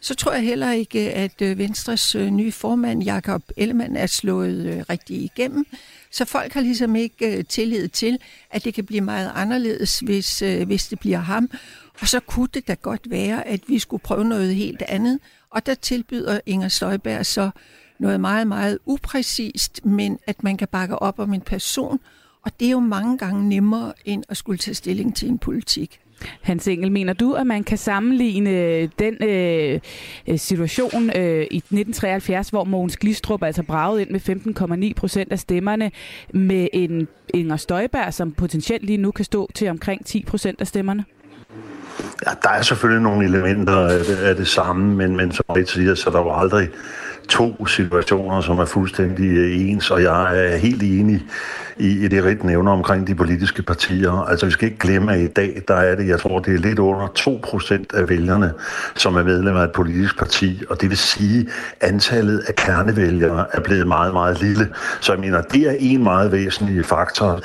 [0.00, 4.66] Så tror jeg heller ikke, at øh, Venstres øh, nye formand, Jakob Ellemann, er slået
[4.66, 5.66] øh, rigtig igennem.
[6.10, 8.18] Så folk har ligesom ikke tillid til,
[8.50, 11.50] at det kan blive meget anderledes, hvis, hvis det bliver ham.
[12.00, 15.18] Og så kunne det da godt være, at vi skulle prøve noget helt andet.
[15.50, 17.50] Og der tilbyder Inger Støjberg så
[17.98, 22.00] noget meget, meget upræcist, men at man kan bakke op om en person.
[22.42, 26.00] Og det er jo mange gange nemmere, end at skulle tage stilling til en politik.
[26.40, 29.80] Hans Engel, mener du, at man kan sammenligne øh, den øh,
[30.28, 34.20] øh, situation øh, i 1973, hvor Mogens Glistrup altså bragede ind med
[34.88, 35.90] 15,9 procent af stemmerne,
[36.34, 40.66] med en Inger Støjberg, som potentielt lige nu kan stå til omkring 10 procent af
[40.66, 41.04] stemmerne?
[42.26, 45.68] Ja, der er selvfølgelig nogle elementer af det, af det samme, men, men som jeg
[45.68, 46.68] siger, så der var aldrig
[47.28, 51.22] to situationer, som er fuldstændig øh, ens, og jeg er helt enig
[51.78, 54.26] i, i det rigt nævner omkring de politiske partier.
[54.28, 56.58] Altså vi skal ikke glemme, at i dag, der er det, jeg tror, det er
[56.58, 58.52] lidt under 2% af vælgerne,
[58.94, 61.48] som er medlemmer af et politisk parti, og det vil sige,
[61.80, 64.68] at antallet af kernevælgere er blevet meget, meget lille.
[65.00, 67.40] Så jeg mener, det er en meget væsentlig faktor.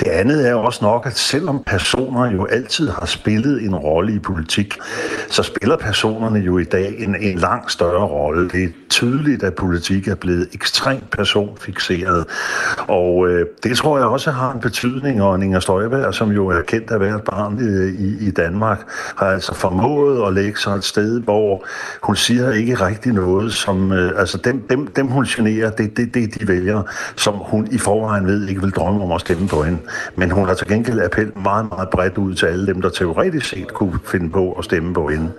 [0.00, 4.18] Det andet er også nok, at selvom personer jo altid har spillet en rolle i
[4.18, 4.78] politik,
[5.30, 8.48] så spiller personerne jo i dag en, en langt større rolle.
[8.48, 12.24] Det er tydeligt, at politik er blevet ekstremt personfixeret,
[12.78, 16.48] og øh, det det tror jeg også har en betydning, og Inger Støjberg, som jo
[16.48, 18.78] er kendt af hvert barn øh, i, i Danmark,
[19.16, 21.64] har altså formået at lægge sig et sted, hvor
[22.02, 26.14] hun siger ikke rigtig noget, som, øh, altså dem, dem, dem hun generer, det, det,
[26.14, 26.82] det de vælger,
[27.16, 29.78] som hun i forvejen ved ikke vil drømme om at stemme på hende.
[30.16, 33.46] Men hun har til gengæld appel meget, meget bredt ud til alle dem, der teoretisk
[33.46, 35.30] set kunne finde på at stemme på hende.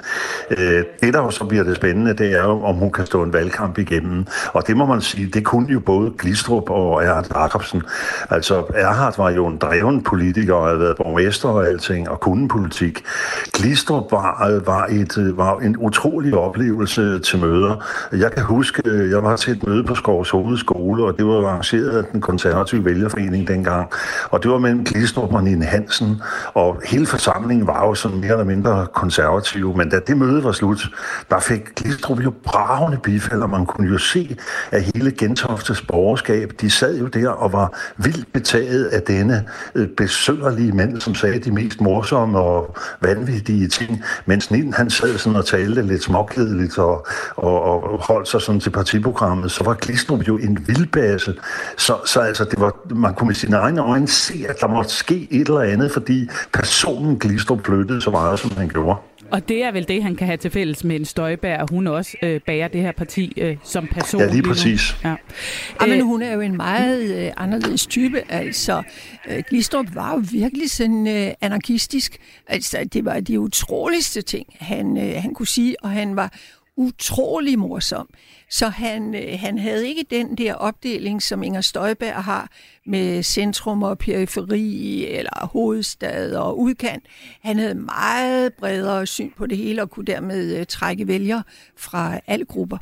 [0.52, 3.24] Øh, det, der jo så bliver det spændende, det er jo, om hun kan stå
[3.24, 4.26] en valgkamp igennem.
[4.54, 7.82] Og det må man sige, det kunne jo både Glistrup og Erhard Jacobsen.
[8.30, 12.48] Altså, Erhardt var jo en dreven politiker og havde været borgmester og alting, og kunne
[12.48, 13.04] politik.
[13.54, 17.86] Glistrup var, øh, var, et, øh, var en utrolig oplevelse til møder.
[18.12, 21.48] Jeg kan huske, øh, jeg var til et møde på Skovs Hovedskole, og det var
[21.48, 23.90] arrangeret af den konservative vælgerforening dengang.
[24.30, 26.21] Og det var mellem Glistrup og Nine Hansen,
[26.54, 29.78] og hele forsamlingen var jo sådan mere eller mindre konservativ.
[29.78, 30.90] Men da det møde var slut,
[31.30, 34.38] der fik Glistrup jo bravende bifald, og man kunne jo se,
[34.71, 39.45] at hele Gentoftes borgerskab, de sad jo der og var vildt betaget af denne
[39.75, 45.17] øh, besønderlige mand, som sagde de mest morsomme og vanvittige ting, mens Nien han sad
[45.17, 49.73] sådan og talte lidt småkedeligt og, og, og holdt sig sådan til partiprogrammet, så var
[49.73, 51.33] Glistrup jo en vildbase.
[51.77, 54.91] Så, så altså, det var, man kunne med sine egne øjne se, at der måtte
[54.91, 58.97] ske et eller andet, fordi personen Glistrup flyttede så meget, som han gjorde.
[59.32, 61.88] Og det er vel det, han kan have til fælles med en Støjbær, at hun
[61.88, 64.21] også øh, bærer det her parti øh, som person.
[64.21, 64.96] Ja, lige præcis.
[65.04, 65.15] Ja.
[65.82, 68.23] Ja, men hun er jo en meget øh, anderledes type.
[68.30, 68.84] Altså,
[69.30, 72.17] øh, Glistrup var jo virkelig sådan øh, anarkistisk.
[72.48, 76.34] Altså, det var de utroligste ting, han, øh, han kunne sige, og han var
[76.78, 78.10] utrolig morsom.
[78.50, 82.50] Så han, øh, han havde ikke den der opdeling, som Inger Støjberg har
[82.86, 87.04] med centrum og periferi, eller hovedstad og udkant.
[87.42, 91.44] Han havde meget bredere syn på det hele og kunne dermed øh, trække vælgere
[91.78, 92.78] fra alle grupper.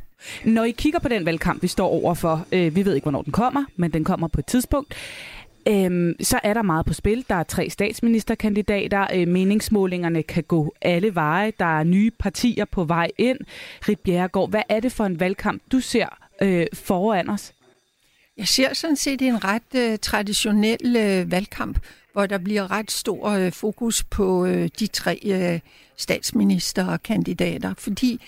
[0.45, 3.31] Når I kigger på den valgkamp, vi står overfor, øh, vi ved ikke, hvornår den
[3.31, 4.95] kommer, men den kommer på et tidspunkt,
[5.67, 7.25] Øhm, så er der meget på spil.
[7.29, 9.07] Der er tre statsministerkandidater.
[9.13, 11.53] Øh, meningsmålingerne kan gå alle veje.
[11.59, 13.37] Der er nye partier på vej ind.
[13.89, 16.07] Rit Bjerregaard, hvad er det for en valgkamp, du ser
[16.41, 17.53] øh, foran os?
[18.37, 21.79] Jeg ser sådan set en ret øh, traditionel øh, valgkamp,
[22.13, 25.59] hvor der bliver ret stor øh, fokus på øh, de tre øh,
[25.97, 28.21] statsministerkandidater, fordi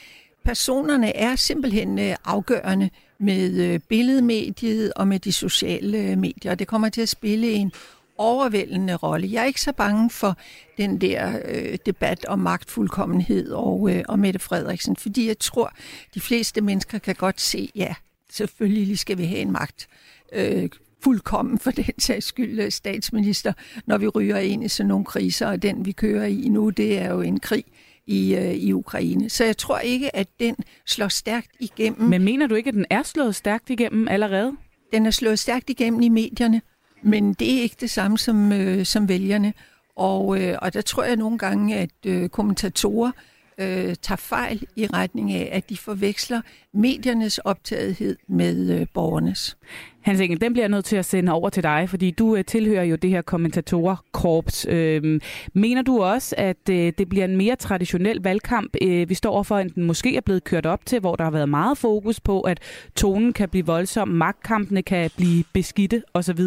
[0.45, 2.89] personerne er simpelthen øh, afgørende
[3.19, 6.55] med øh, billedmediet og med de sociale øh, medier.
[6.55, 7.71] Det kommer til at spille en
[8.17, 9.29] overvældende rolle.
[9.31, 10.37] Jeg er ikke så bange for
[10.77, 15.73] den der øh, debat om magtfuldkommenhed og, øh, og Mette Frederiksen, fordi jeg tror,
[16.13, 17.95] de fleste mennesker kan godt se, ja,
[18.31, 19.87] selvfølgelig skal vi have en magt.
[20.33, 20.69] Øh,
[21.03, 23.53] fuldkommen for den sags skyld statsminister,
[23.85, 26.97] når vi ryger ind i sådan nogle kriser, og den vi kører i nu, det
[26.97, 27.65] er jo en krig
[28.07, 29.29] i, øh, i Ukraine.
[29.29, 32.09] Så jeg tror ikke, at den slår stærkt igennem.
[32.09, 34.53] Men mener du ikke, at den er slået stærkt igennem allerede?
[34.93, 36.61] Den er slået stærkt igennem i medierne,
[37.03, 39.53] men det er ikke det samme som, øh, som vælgerne.
[39.95, 43.11] Og, øh, og der tror jeg nogle gange, at øh, kommentatorer
[43.57, 46.41] øh, tager fejl i retning af, at de forveksler
[46.73, 49.57] mediernes optagethed med øh, borgernes.
[50.01, 52.45] Hans Engel, den bliver jeg nødt til at sende over til dig, fordi du øh,
[52.45, 54.65] tilhører jo det her kommentatorkorps.
[54.69, 55.19] Øh,
[55.53, 59.57] mener du også, at øh, det bliver en mere traditionel valgkamp, øh, vi står overfor,
[59.57, 62.41] end den måske er blevet kørt op til, hvor der har været meget fokus på,
[62.41, 62.59] at
[62.95, 66.39] tonen kan blive voldsom, magtkampene kan blive beskidte osv.?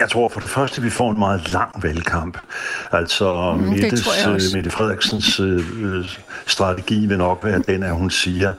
[0.00, 2.38] Jeg tror for det første, vi får en meget lang valgkamp.
[2.92, 5.64] Altså mm, Mettes, øh, Mette Frederiksens øh,
[6.46, 8.52] strategi vil nok være den, at hun siger,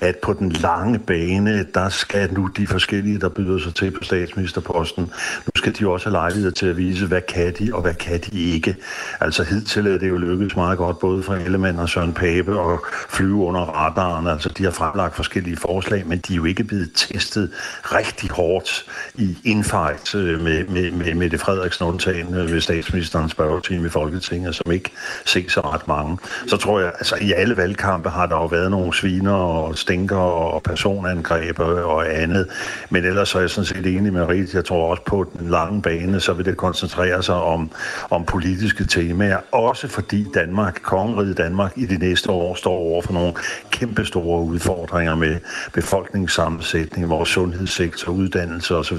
[0.00, 4.04] at på den lange bane, der skal nu de forskellige, der byder sig til på
[4.04, 5.02] statsministerposten,
[5.46, 8.20] nu skal de også have lejlighed til at vise, hvad kan de, og hvad kan
[8.20, 8.76] de ikke.
[9.20, 12.78] Altså hidtil er det jo lykkedes meget godt, både for Ellemann og Søren Pape, at
[13.08, 14.26] flyve under radaren.
[14.26, 17.50] Altså de har fremlagt forskellige forslag, men de er jo ikke blevet testet
[17.84, 18.84] rigtig hårdt
[19.14, 23.90] i infight øh, Øh, med, med, med Mette Frederiksen undtagen øh, ved statsministerens spørgetime i
[23.90, 24.90] Folketinget, som ikke
[25.24, 26.18] ses så ret mange.
[26.46, 30.16] Så tror jeg, altså i alle valgkampe har der jo været nogle sviner og stinker
[30.16, 32.48] og personangreb og andet.
[32.90, 34.54] Men ellers er jeg sådan set enig med Rit.
[34.54, 37.70] Jeg tror også på den lange bane, så vil det koncentrere sig om,
[38.10, 39.38] om politiske temaer.
[39.52, 43.34] Også fordi Danmark, kongeriget Danmark, i de næste år står over for nogle
[43.70, 45.36] kæmpe store udfordringer med
[45.72, 48.98] befolkningssammensætning, vores sundhedssektor, uddannelse osv.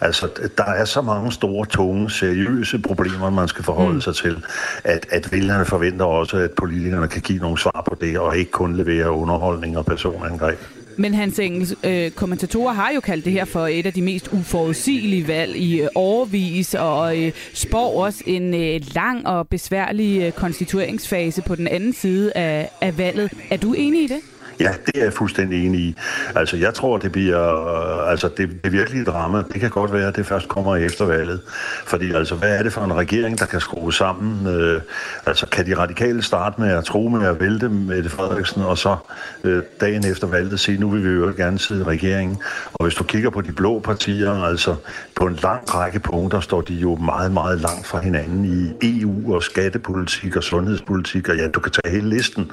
[0.00, 4.00] Altså, der er så mange store, tunge, seriøse problemer, man skal forholde mm.
[4.00, 4.44] sig til,
[4.84, 8.50] at, at vælgerne forventer også, at politikerne kan give nogle svar på det, og ikke
[8.50, 10.58] kun levere underholdning og personangreb.
[10.98, 14.28] Men Hans Engels, øh, kommentatorer har jo kaldt det her for et af de mest
[14.32, 20.32] uforudsigelige valg i øh, årvis, og øh, spår også en øh, lang og besværlig øh,
[20.32, 23.32] konstitueringsfase på den anden side af, af valget.
[23.50, 24.20] Er du enig i det?
[24.60, 25.96] Ja, det er jeg fuldstændig enig i.
[26.34, 27.68] Altså, jeg tror, det bliver...
[28.02, 31.04] Øh, altså, det, det virkelige drama, det kan godt være, at det først kommer efter
[31.04, 31.40] valget.
[31.84, 34.54] Fordi, altså, hvad er det for en regering, der kan skrue sammen?
[34.54, 34.80] Øh,
[35.26, 38.96] altså, kan de radikale starte med at tro med at vælte Mette Frederiksen, og så
[39.44, 42.38] øh, dagen efter valget sige, nu vil vi jo gerne sidde i regeringen.
[42.74, 44.74] Og hvis du kigger på de blå partier, altså,
[45.14, 48.44] på en lang række punkter står de jo meget, meget langt fra hinanden
[48.82, 52.50] i EU og skattepolitik og sundhedspolitik, og ja, du kan tage hele listen.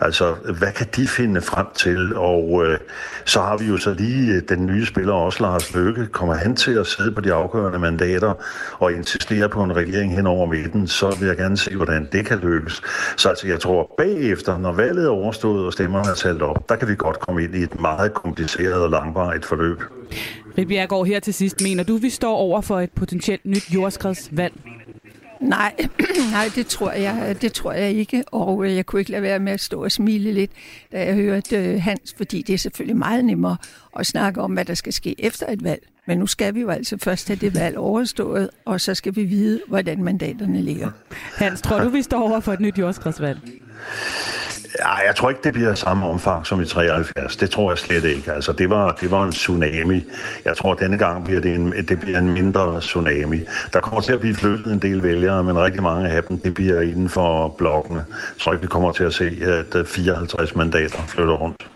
[0.00, 2.16] Altså, hvad kan de finde Øh, frem til?
[2.16, 2.78] Og øh,
[3.24, 6.06] så har vi jo så lige øh, den nye spiller også, Lars Løkke.
[6.06, 8.34] Kommer han til at sidde på de afgørende mandater
[8.78, 12.26] og insistere på en regering hen over midten, så vil jeg gerne se, hvordan det
[12.26, 12.82] kan lykkes.
[13.16, 16.76] Så altså, jeg tror bagefter, når valget er overstået og stemmerne er talt op, der
[16.76, 19.82] kan vi godt komme ind i et meget kompliceret og langvarigt forløb.
[20.58, 24.52] Ribjergård, her til sidst, mener du, vi står over for et potentielt nyt jordskredsvalg?
[25.42, 25.74] Nej,
[26.30, 29.38] nej, det tror jeg, det tror jeg ikke, og øh, jeg kunne ikke lade være
[29.38, 30.50] med at stå og smile lidt,
[30.92, 33.56] da jeg hørte øh, Hans, fordi det er selvfølgelig meget nemmere
[33.98, 35.82] at snakke om, hvad der skal ske efter et valg.
[36.06, 39.24] Men nu skal vi jo altså først have det valg overstået, og så skal vi
[39.24, 40.90] vide, hvordan mandaterne ligger.
[41.36, 43.38] Hans, tror du, vi står over for et nyt jordskredsvalg?
[44.78, 47.36] Ja, jeg tror ikke, det bliver samme omfang som i 73.
[47.36, 48.32] Det tror jeg slet ikke.
[48.32, 50.04] Altså, det var, det var en tsunami.
[50.44, 53.40] Jeg tror, at denne gang bliver det en, det bliver en mindre tsunami.
[53.72, 56.54] Der kommer til at blive flyttet en del vælgere, men rigtig mange af dem, det
[56.54, 58.04] bliver inden for blokkene.
[58.08, 59.24] Jeg tror ikke, vi kommer til at se,
[59.74, 61.66] at 54 øh, mandater flytter rundt.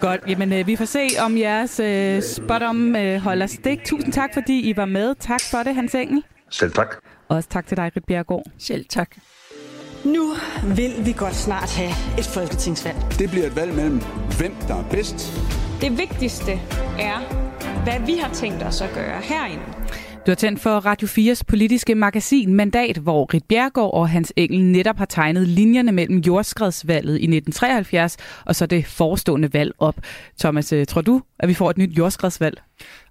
[0.00, 3.84] Godt, jamen øh, vi får se, om jeres øh, spot om øh, holder stik.
[3.84, 5.14] Tusind tak, fordi I var med.
[5.20, 6.22] Tak for det, Hans Engel.
[6.50, 6.96] Selv tak.
[7.28, 8.44] Også tak til dig, Rit Bjergård.
[8.58, 9.10] Selv tak.
[10.04, 10.32] Nu
[10.76, 12.96] vil vi godt snart have et folketingsvalg.
[13.18, 14.00] Det bliver et valg mellem,
[14.38, 15.32] hvem der er bedst.
[15.80, 16.52] Det vigtigste
[16.98, 17.18] er,
[17.84, 19.62] hvad vi har tænkt os at gøre herinde.
[20.26, 24.64] Du har tændt for Radio 4's politiske magasin Mandat, hvor Rit Bjergård og Hans Engel
[24.64, 29.96] netop har tegnet linjerne mellem jordskredsvalget i 1973 og så det forestående valg op.
[30.40, 32.60] Thomas, øh, tror du, at vi får et nyt jordskredsvalg?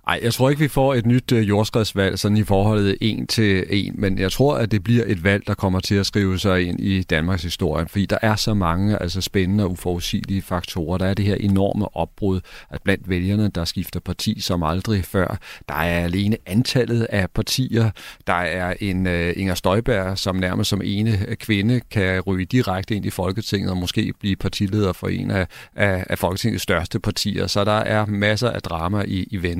[0.09, 3.65] Nej, jeg tror ikke, vi får et nyt øh, jordskredsvalg sådan i forholdet en til
[3.69, 6.67] en, men jeg tror, at det bliver et valg, der kommer til at skrive sig
[6.67, 10.97] ind i Danmarks historie, fordi der er så mange altså spændende og uforudsigelige faktorer.
[10.97, 12.39] Der er det her enorme opbrud
[12.69, 15.37] at blandt vælgerne, der skifter parti som aldrig før.
[15.67, 17.91] Der er alene antallet af partier.
[18.27, 22.95] Der er en uh, Inger Støjberg, som nærmest som ene øh, kvinde kan ryge direkte
[22.95, 27.47] ind i Folketinget og måske blive partileder for en af, af, af Folketingets største partier.
[27.47, 29.58] Så der er masser af drama i, i vente.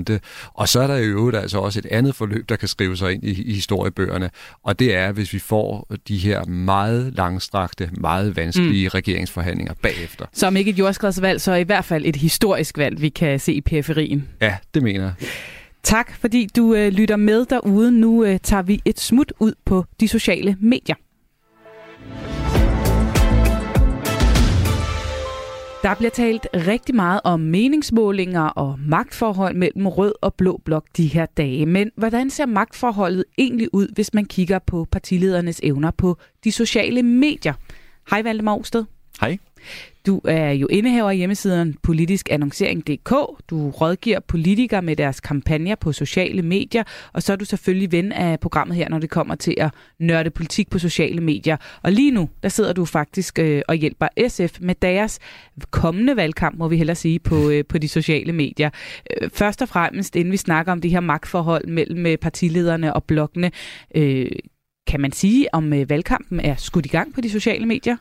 [0.54, 3.14] Og så er der i øvrigt altså også et andet forløb, der kan skrive sig
[3.14, 4.30] ind i, i historiebøgerne,
[4.64, 8.92] og det er, hvis vi får de her meget langstrakte, meget vanskelige mm.
[8.94, 10.26] regeringsforhandlinger bagefter.
[10.34, 13.62] Som ikke et jordskredsvalg, så i hvert fald et historisk valg, vi kan se i
[13.62, 14.28] periferien.
[14.42, 15.14] Ja, det mener jeg.
[15.84, 17.92] Tak, fordi du øh, lytter med derude.
[17.92, 20.96] Nu øh, tager vi et smut ud på de sociale medier.
[25.84, 31.08] Der bliver talt rigtig meget om meningsmålinger og magtforhold mellem rød og blå blok de
[31.08, 31.66] her dage.
[31.66, 37.04] Men hvordan ser magtforholdet egentlig ud, hvis man kigger på partiledernes evner på de sociale
[37.04, 37.54] medier?
[38.10, 38.84] Hej Valdemar Osted.
[39.22, 39.38] Hej.
[40.06, 43.10] Du er jo indehaver af hjemmesiden politiskannoncering.dk.
[43.50, 46.84] Du rådgiver politikere med deres kampagner på sociale medier,
[47.14, 50.30] og så er du selvfølgelig ven af programmet her, når det kommer til at nørde
[50.30, 51.58] politik på sociale medier.
[51.84, 55.20] Og lige nu, der sidder du faktisk øh, og hjælper SF med deres
[55.72, 58.70] kommende valgkamp, må vi hellere sige, på, øh, på de sociale medier.
[59.22, 63.04] Øh, først og fremmest, inden vi snakker om det her magtforhold mellem øh, partilederne og
[63.04, 63.52] blokkene,
[63.96, 64.32] øh,
[64.88, 67.98] kan man sige, om øh, valgkampen er skudt i gang på de sociale medier?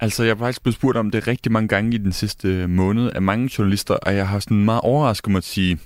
[0.00, 2.70] Altså, jeg har faktisk blevet spurgt om det rigtig mange gange i den sidste øh,
[2.70, 5.78] måned af mange journalister, og jeg har sådan meget overrasket mig at sige,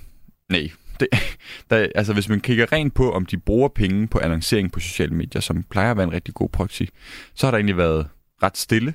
[0.49, 0.71] nej.
[0.99, 1.07] Det,
[1.69, 5.15] der, altså, hvis man kigger rent på, om de bruger penge på annoncering på sociale
[5.15, 6.83] medier, som plejer at være en rigtig god proxy,
[7.35, 8.07] så har der egentlig været
[8.43, 8.93] ret stille.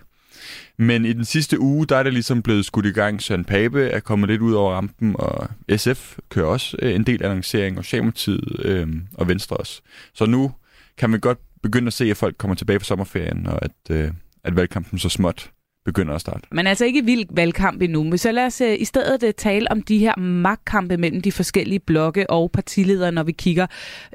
[0.79, 3.23] Men i den sidste uge, der er det ligesom blevet skudt i gang.
[3.23, 7.25] Søren Pape er kommet lidt ud over rampen, og SF kører også øh, en del
[7.25, 9.83] annoncering, og Socialdemokratiet øh, og Venstre også.
[10.15, 10.53] Så nu
[10.99, 14.11] kan man godt begynde at se, at folk kommer tilbage fra sommerferien, og at, øh,
[14.45, 15.51] at valgkampen så småt
[15.85, 16.47] begynder at starte.
[16.53, 19.73] Men altså ikke vild valgkamp endnu, men så lad os uh, i stedet uh, tale
[19.73, 23.67] om de her magtkampe mellem de forskellige blokke og partiledere, når vi kigger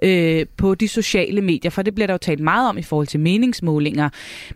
[0.06, 3.08] uh, på de sociale medier, for det bliver der jo talt meget om i forhold
[3.08, 4.10] til meningsmålinger.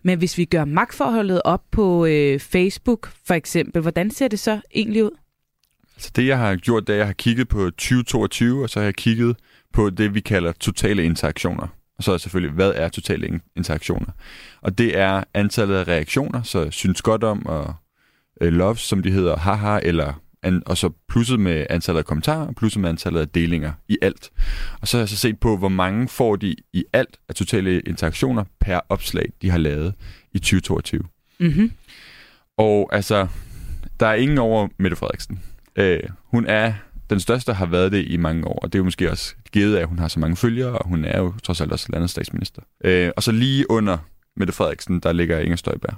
[0.03, 4.59] Men hvis vi gør magtforholdet op på uh, Facebook for eksempel, hvordan ser det så
[4.76, 5.11] egentlig ud?
[5.95, 8.80] Altså det, jeg har gjort, det er, at jeg har kigget på 2022, og så
[8.80, 9.36] har jeg kigget
[9.74, 11.67] på det, vi kalder totale interaktioner.
[11.99, 14.11] Og så er selvfølgelig, hvad er totale interaktioner?
[14.61, 17.73] Og det er antallet af reaktioner, så synes godt om og
[18.41, 22.51] øh, loves, som de hedder, haha, eller an, og så plusset med antallet af kommentarer,
[22.51, 24.29] plusset med antallet af delinger i alt.
[24.81, 27.79] Og så har jeg så set på, hvor mange får de i alt af totale
[27.79, 29.93] interaktioner per opslag, de har lavet
[30.33, 31.03] i 2022.
[31.39, 31.71] Mm-hmm.
[32.57, 33.27] Og altså,
[33.99, 35.39] der er ingen over Mette Frederiksen.
[35.75, 36.73] Øh, hun er
[37.10, 39.76] den største, har været det i mange år, og det er jo måske også givet
[39.76, 42.12] af, at hun har så mange følgere, og hun er jo trods alt også landets
[42.12, 42.62] statsminister.
[42.84, 43.97] Øh, og så lige under
[44.36, 45.95] Mette Frederiksen, der ligger Inger Støjberg.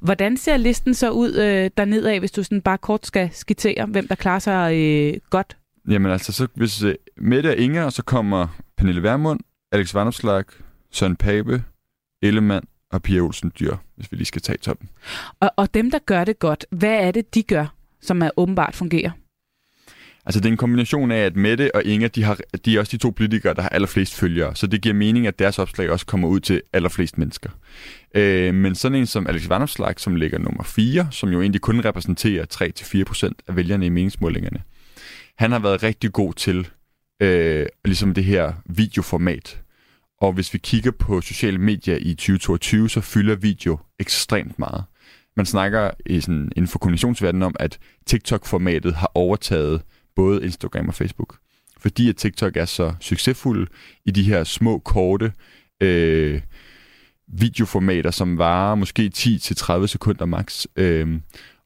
[0.00, 3.86] Hvordan ser listen så ud øh, dernede af, hvis du sådan bare kort skal skitsere,
[3.86, 5.56] hvem der klarer sig øh, godt?
[5.88, 9.40] Jamen altså, så hvis øh, Mette og Inger, og så kommer Pernille Vermund,
[9.72, 10.44] Alex Vanopslag,
[10.92, 11.64] Søren Pape,
[12.22, 14.88] Ellemann og Pia Olsen Dyr, hvis vi lige skal tage toppen.
[15.40, 17.66] Og, og dem, der gør det godt, hvad er det, de gør,
[18.00, 19.10] som er åbenbart fungerer?
[20.26, 22.92] Altså, det er en kombination af, at Mette og Inger, de, har, de er også
[22.92, 24.56] de to politikere, der har allerflest følgere.
[24.56, 27.50] Så det giver mening, at deres opslag også kommer ud til allerflest mennesker.
[28.14, 31.84] Øh, men sådan en som Alex Vanopslag, som ligger nummer 4, som jo egentlig kun
[31.84, 32.44] repræsenterer
[33.28, 34.62] 3-4% af vælgerne i meningsmålingerne,
[35.38, 36.68] han har været rigtig god til
[37.22, 39.60] øh, ligesom det her videoformat.
[40.20, 44.84] Og hvis vi kigger på sociale medier i 2022, så fylder video ekstremt meget.
[45.36, 49.82] Man snakker i sådan, inden for kommunikationsverdenen om, at TikTok-formatet har overtaget
[50.16, 51.36] både Instagram og Facebook.
[51.78, 53.68] Fordi at TikTok er så succesfuld
[54.04, 55.32] i de her små, korte
[55.80, 56.40] øh,
[57.28, 60.66] videoformater, som varer måske 10-30 sekunder max.
[60.76, 61.20] Øh,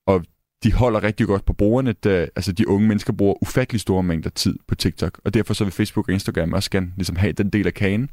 [0.06, 0.24] og
[0.64, 4.30] de holder rigtig godt på brugerne, da altså de unge mennesker bruger ufattelig store mængder
[4.30, 7.50] tid på TikTok, og derfor så vil Facebook og Instagram også gerne ligesom have den
[7.50, 8.10] del af kagen.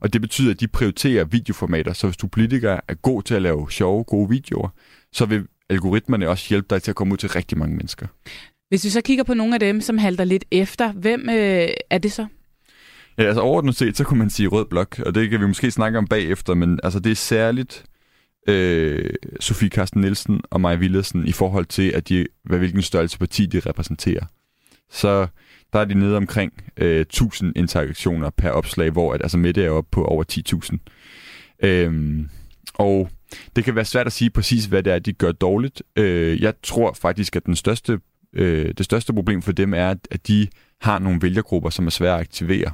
[0.00, 3.42] Og det betyder, at de prioriterer videoformater, så hvis du politiker er god til at
[3.42, 4.68] lave sjove, gode videoer,
[5.12, 8.06] så vil algoritmerne også hjælpe dig til at komme ud til rigtig mange mennesker.
[8.68, 11.98] Hvis vi så kigger på nogle af dem, som halter lidt efter, hvem øh, er
[11.98, 12.26] det så?
[13.18, 15.70] Ja, altså overordnet set, så kunne man sige rød blok, og det kan vi måske
[15.70, 17.84] snakke om bagefter, men altså det er særligt
[18.48, 19.10] øh,
[19.40, 23.46] Sofie Carsten Nielsen og Maja Villersen i forhold til, at de, hvad, hvilken størrelse parti
[23.46, 24.24] de repræsenterer.
[24.90, 25.26] Så
[25.72, 29.70] der er de nede omkring øh, 1000 interaktioner per opslag, hvor at, altså Mette er
[29.70, 30.78] oppe på over 10.000.
[31.62, 32.28] Øhm,
[32.74, 33.10] og
[33.56, 35.82] det kan være svært at sige præcis, hvad det er, de gør dårligt.
[35.96, 37.98] Øh, jeg tror faktisk, at den største,
[38.32, 40.48] øh, det største problem for dem er, at de
[40.80, 42.72] har nogle vælgergrupper, som er svære at aktivere.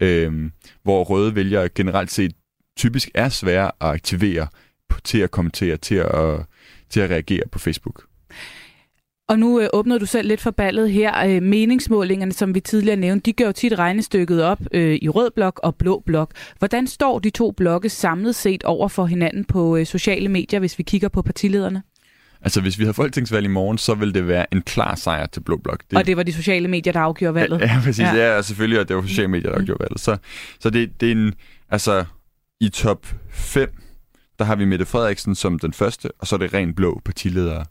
[0.00, 0.50] Øh,
[0.82, 2.32] hvor røde vælgere generelt set
[2.76, 4.46] typisk er svære at aktivere
[5.04, 6.40] til at kommentere, til at,
[6.90, 8.04] til at reagere på Facebook.
[9.28, 11.26] Og nu øh, åbner du selv lidt for ballet her.
[11.26, 15.30] Øh, meningsmålingerne, som vi tidligere nævnte, de gør jo tit regnestykket op øh, i rød
[15.30, 16.32] blok og blå blok.
[16.58, 20.78] Hvordan står de to blokke samlet set over for hinanden på øh, sociale medier, hvis
[20.78, 21.82] vi kigger på partilederne?
[22.42, 25.40] Altså, hvis vi har folketingsvalg i morgen, så vil det være en klar sejr til
[25.40, 25.82] Blå Blok.
[25.90, 25.98] Det...
[25.98, 27.60] Og det var de sociale medier, der afgjorde valget?
[27.60, 27.98] Ja, ja præcis.
[27.98, 28.34] Ja.
[28.34, 30.00] ja, selvfølgelig, og det var sociale medier, der afgjorde valget.
[30.00, 30.16] Så,
[30.60, 31.34] så det, det er en,
[31.70, 32.04] altså,
[32.60, 33.70] i top 5
[34.38, 37.64] der har vi Mette Frederiksen som den første, og så er det ren blå partiledere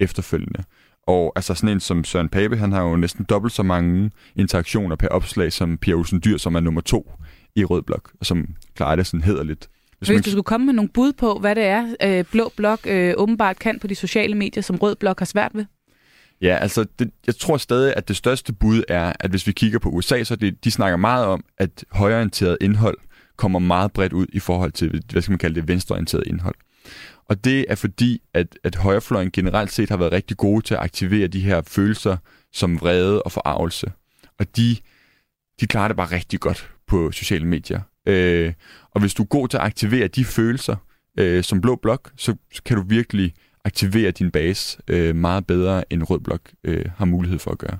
[0.00, 0.64] efterfølgende.
[1.06, 4.96] Og altså sådan en som Søren Pape, han har jo næsten dobbelt så mange interaktioner
[4.96, 7.12] per opslag som Pia Olsen Dyr, som er nummer to
[7.56, 9.68] i Rød Blok, og som klarer det sådan hederligt.
[9.98, 10.22] Hvis, Hvis man...
[10.22, 13.58] du skulle komme med nogle bud på, hvad det er, øh, Blå Blok øh, åbenbart
[13.58, 15.64] kan på de sociale medier, som Rød Blok har svært ved?
[16.40, 19.78] Ja, altså det, jeg tror stadig, at det største bud er, at hvis vi kigger
[19.78, 22.98] på USA, så det, de snakker meget om, at højorienteret indhold
[23.36, 26.54] kommer meget bredt ud i forhold til, hvad skal man kalde det, venstreorienteret indhold.
[27.28, 30.80] Og det er fordi, at, at højrefløjen generelt set har været rigtig gode til at
[30.80, 32.16] aktivere de her følelser
[32.52, 33.92] som vrede og forarvelse.
[34.38, 34.76] Og de,
[35.60, 37.80] de klarer det bare rigtig godt på sociale medier.
[38.06, 38.52] Øh,
[38.90, 40.76] og hvis du er god til at aktivere de følelser
[41.18, 43.34] øh, som blå blok, så, så kan du virkelig
[43.64, 47.78] aktivere din base øh, meget bedre, end rød blok øh, har mulighed for at gøre.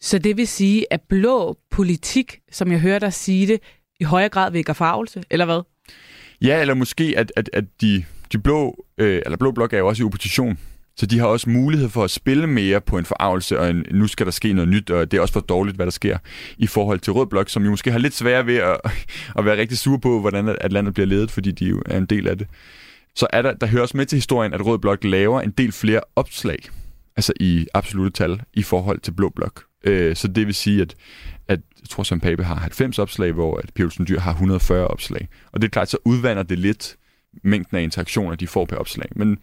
[0.00, 3.60] Så det vil sige, at blå politik, som jeg hører dig sige det,
[4.00, 5.60] i højere grad vækker farvelse, eller hvad?
[6.42, 9.88] Ja, eller måske, at, at, at de, de blå, øh, eller blå blok er jo
[9.88, 10.58] også i opposition,
[10.98, 14.06] så de har også mulighed for at spille mere på en forarvelse, og en, nu
[14.06, 16.18] skal der ske noget nyt, og det er også for dårligt, hvad der sker
[16.56, 18.80] i forhold til Rød Blok, som jo måske har lidt svært ved at,
[19.38, 22.06] at være rigtig sure på, hvordan at landet bliver ledet, fordi de jo er en
[22.06, 22.46] del af det.
[23.14, 25.72] Så er der, der hører også med til historien, at Rød Blok laver en del
[25.72, 26.58] flere opslag,
[27.16, 29.64] altså i absolute tal, i forhold til Blå Blok.
[29.84, 30.94] Øh, så det vil sige, at,
[31.48, 35.28] at jeg tror, Søren Pape har 90 opslag, hvor at Pia Dyr har 140 opslag.
[35.52, 36.96] Og det er klart, så udvander det lidt
[37.44, 39.08] mængden af interaktioner, de får per opslag.
[39.16, 39.38] Men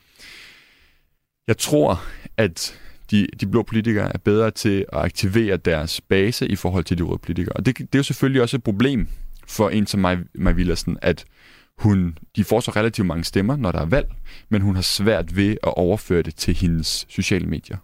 [1.47, 2.03] jeg tror,
[2.37, 2.79] at
[3.11, 7.03] de, de blå politikere er bedre til at aktivere deres base i forhold til de
[7.03, 7.53] røde politikere.
[7.55, 9.07] Og det, det er jo selvfølgelig også et problem
[9.47, 11.25] for en som Maj, Maj Villersen, at
[11.77, 14.07] hun, de får så relativt mange stemmer, når der er valg,
[14.49, 17.77] men hun har svært ved at overføre det til hendes sociale medier.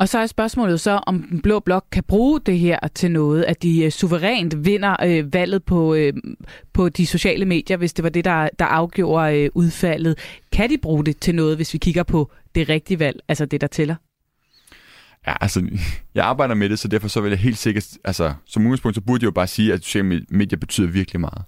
[0.00, 3.44] Og så er spørgsmålet så, om den blå blok kan bruge det her til noget,
[3.44, 6.12] at de øh, suverænt vinder øh, valget på, øh,
[6.72, 10.18] på de sociale medier, hvis det var det, der, der afgjorde øh, udfaldet.
[10.52, 13.60] Kan de bruge det til noget, hvis vi kigger på det rigtige valg, altså det,
[13.60, 13.94] der tæller?
[15.26, 15.70] Ja, altså,
[16.14, 19.00] jeg arbejder med det, så derfor så vil jeg helt sikkert, altså, som udgangspunkt, så
[19.00, 21.42] burde jeg jo bare sige, at sociale medier betyder virkelig meget.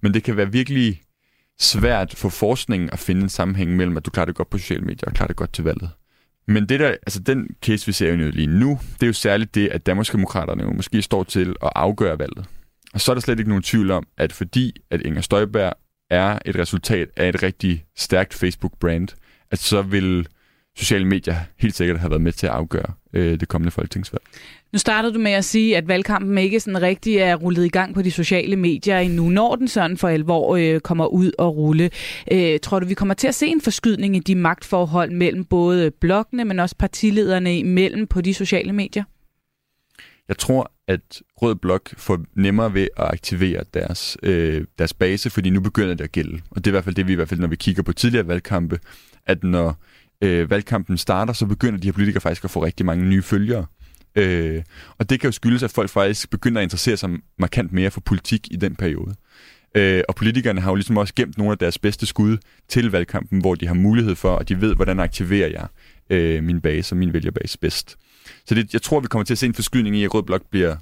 [0.00, 1.00] Men det kan være virkelig
[1.60, 4.84] svært for forskningen at finde en sammenhæng mellem, at du klarer det godt på sociale
[4.84, 5.90] medier og klarer det godt til valget.
[6.46, 9.54] Men det der, altså den case, vi ser jo lige nu, det er jo særligt
[9.54, 12.46] det, at Danmarksdemokraterne jo måske står til at afgøre valget.
[12.94, 15.72] Og så er der slet ikke nogen tvivl om, at fordi at Inger Støjberg
[16.10, 19.08] er et resultat af et rigtig stærkt Facebook-brand,
[19.50, 20.26] at så vil
[20.76, 24.22] sociale medier helt sikkert have været med til at afgøre øh, det kommende folketingsvalg.
[24.72, 27.94] Nu startede du med at sige, at valgkampen ikke sådan rigtig er rullet i gang
[27.94, 29.28] på de sociale medier endnu.
[29.28, 31.90] Når den sådan for alvor øh, kommer ud og rulle,
[32.32, 35.90] øh, tror du, vi kommer til at se en forskydning i de magtforhold mellem både
[35.90, 39.04] blokkene, men også partilederne imellem på de sociale medier?
[40.28, 45.50] Jeg tror, at Rød Blok får nemmere ved at aktivere deres, øh, deres base, fordi
[45.50, 46.40] nu begynder det at gælde.
[46.50, 47.92] Og det er i hvert fald det, vi i hvert fald, når vi kigger på
[47.92, 48.78] tidligere valgkampe,
[49.26, 49.76] at når
[50.22, 53.66] øh, valgkampen starter, så begynder de her politikere faktisk at få rigtig mange nye følgere.
[54.16, 54.62] Øh,
[54.98, 58.00] og det kan jo skyldes, at folk faktisk begynder at interessere sig markant mere for
[58.00, 59.14] politik i den periode.
[59.74, 63.40] Øh, og politikerne har jo ligesom også gemt nogle af deres bedste skud til valgkampen,
[63.40, 65.66] hvor de har mulighed for, at de ved, hvordan aktiverer jeg
[66.10, 67.96] øh, min base og min vælgerbase bedst.
[68.46, 70.42] Så det, jeg tror, vi kommer til at se en forskydning i, at Rød Blok
[70.50, 70.76] bliver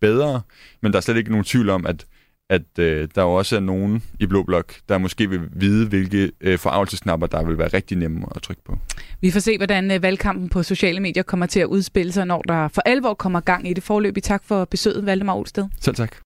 [0.00, 0.40] bedre,
[0.82, 2.06] men der er slet ikke nogen tvivl om, at
[2.50, 6.58] at øh, der også er nogen i Blå Blok, der måske vil vide, hvilke øh,
[6.58, 8.78] forarvelsesknapper, der vil være rigtig nemme at trykke på.
[9.20, 12.42] Vi får se, hvordan øh, valgkampen på sociale medier kommer til at udspille sig, når
[12.42, 14.16] der for alvor kommer gang i det forløb.
[14.22, 15.64] Tak for besøget, Valdemar Olsted.
[15.80, 16.16] Selv tak.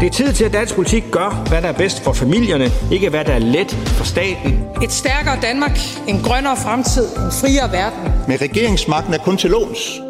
[0.00, 3.10] Det er tid til, at dansk politik gør, hvad der er bedst for familierne, ikke
[3.10, 4.52] hvad der er let for staten.
[4.82, 5.78] Et stærkere Danmark,
[6.08, 8.28] en grønnere fremtid, en friere verden.
[8.28, 10.00] Med regeringsmagten er kun til låns.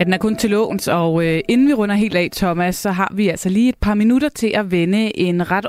[0.00, 2.90] Ja, den er kun til låns, og øh, inden vi runder helt af, Thomas, så
[2.90, 5.66] har vi altså lige et par minutter til at vende en ret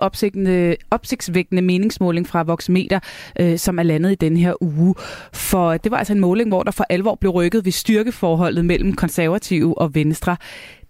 [0.91, 2.99] opsigtsvækkende meningsmåling fra Voxmeter,
[3.39, 4.95] øh, som er landet i den her uge.
[5.33, 8.93] For det var altså en måling, hvor der for alvor blev rykket ved styrkeforholdet mellem
[8.93, 10.37] konservative og venstre.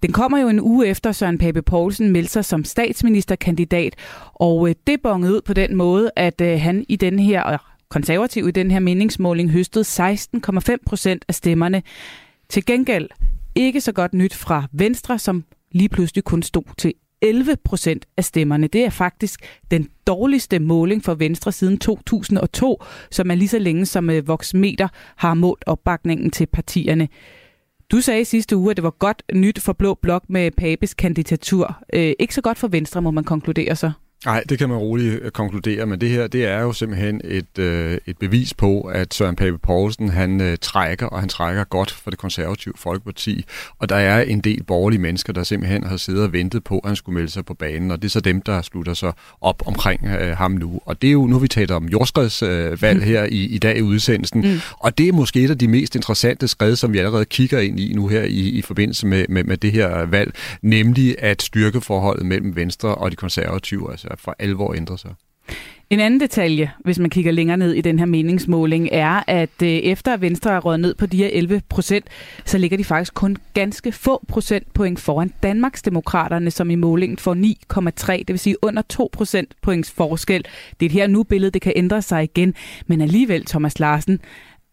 [0.03, 3.95] Den kommer jo en uge efter Søren Pape Poulsen meldte sig som statsministerkandidat,
[4.33, 7.57] og øh, det bongede ud på den måde, at øh, han i den her,
[7.89, 11.81] konservativ i den her meningsmåling, høstede 16,5 procent af stemmerne.
[12.49, 13.09] Til gengæld
[13.55, 18.23] ikke så godt nyt fra Venstre, som lige pludselig kun stod til 11 procent af
[18.25, 18.67] stemmerne.
[18.67, 23.85] Det er faktisk den dårligste måling for Venstre siden 2002, som er lige så længe
[23.85, 27.07] som øh, Voxmeter har målt opbakningen til partierne.
[27.91, 31.77] Du sagde sidste uge, at det var godt nyt for Blå Blok med Papes kandidatur.
[31.93, 33.91] Øh, ikke så godt for Venstre, må man konkludere så.
[34.25, 37.59] Nej, det kan man roligt øh, konkludere, men det her det er jo simpelthen et,
[37.59, 41.91] øh, et bevis på, at Søren Pape Poulsen han øh, trækker, og han trækker godt
[41.91, 43.45] for det konservative Folkeparti.
[43.77, 46.89] Og der er en del borgerlige mennesker, der simpelthen har siddet og ventet på, at
[46.89, 49.63] han skulle melde sig på banen, og det er så dem, der slutter sig op
[49.65, 50.81] omkring øh, ham nu.
[50.85, 53.81] Og det er jo, nu vi taler om jordskredsvalg øh, her i, i dag i
[53.81, 54.59] udsendelsen, mm.
[54.79, 57.79] og det er måske et af de mest interessante skred, som vi allerede kigger ind
[57.79, 62.25] i nu her i, i forbindelse med, med, med det her valg, nemlig at styrkeforholdet
[62.25, 65.11] mellem Venstre og de konservative, altså for alvor ændrer sig.
[65.89, 69.69] En anden detalje, hvis man kigger længere ned i den her meningsmåling, er, at øh,
[69.69, 72.05] efter Venstre er røget ned på de her 11 procent,
[72.45, 77.33] så ligger de faktisk kun ganske få procentpoint foran Danmarksdemokraterne, som i målingen får
[78.13, 80.45] 9,3, det vil sige under 2 procentpoints forskel.
[80.79, 82.53] Det er et her nu billede, det kan ændre sig igen,
[82.87, 84.19] men alligevel, Thomas Larsen,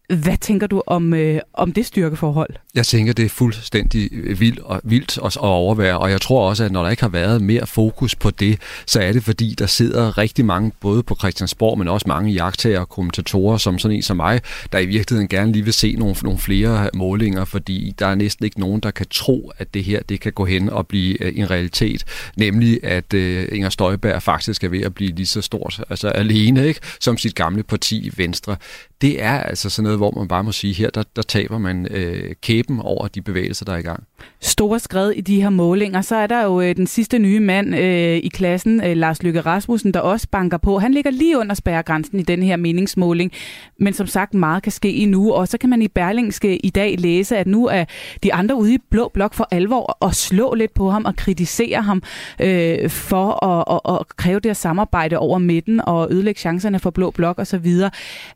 [0.07, 2.49] hvad tænker du om, øh, om det styrkeforhold?
[2.75, 6.63] Jeg tænker, det er fuldstændig øh, vildt, og, vildt at overvære, og jeg tror også,
[6.63, 9.65] at når der ikke har været mere fokus på det, så er det fordi, der
[9.65, 14.01] sidder rigtig mange, både på Christiansborg, men også mange jagttager og kommentatorer, som sådan en
[14.01, 14.41] som mig,
[14.71, 18.15] der i virkeligheden gerne lige vil se nogle, nogle flere øh, målinger, fordi der er
[18.15, 21.23] næsten ikke nogen, der kan tro, at det her det kan gå hen og blive
[21.23, 22.03] øh, en realitet,
[22.35, 26.67] nemlig at øh, Inger Støjberg faktisk er ved at blive lige så stort, altså alene,
[26.67, 28.55] ikke, som sit gamle parti Venstre.
[29.01, 31.87] Det er altså sådan noget, hvor man bare må sige, her der, der taber man
[31.91, 34.03] øh, kæben over de bevægelser, der er i gang.
[34.41, 36.01] Store skred i de her målinger.
[36.01, 39.41] Så er der jo øh, den sidste nye mand øh, i klassen, øh, Lars Lykke
[39.41, 40.79] Rasmussen, der også banker på.
[40.79, 43.31] Han ligger lige under spærregrænsen i den her meningsmåling.
[43.79, 45.33] Men som sagt, meget kan ske endnu.
[45.33, 47.85] Og så kan man i Berlingske i dag læse, at nu er
[48.23, 51.81] de andre ude i Blå Blok for alvor og slå lidt på ham og kritisere
[51.81, 52.03] ham
[52.41, 56.89] øh, for at, at, at kræve det her samarbejde over midten og ødelægge chancerne for
[56.89, 57.81] Blå Blok osv.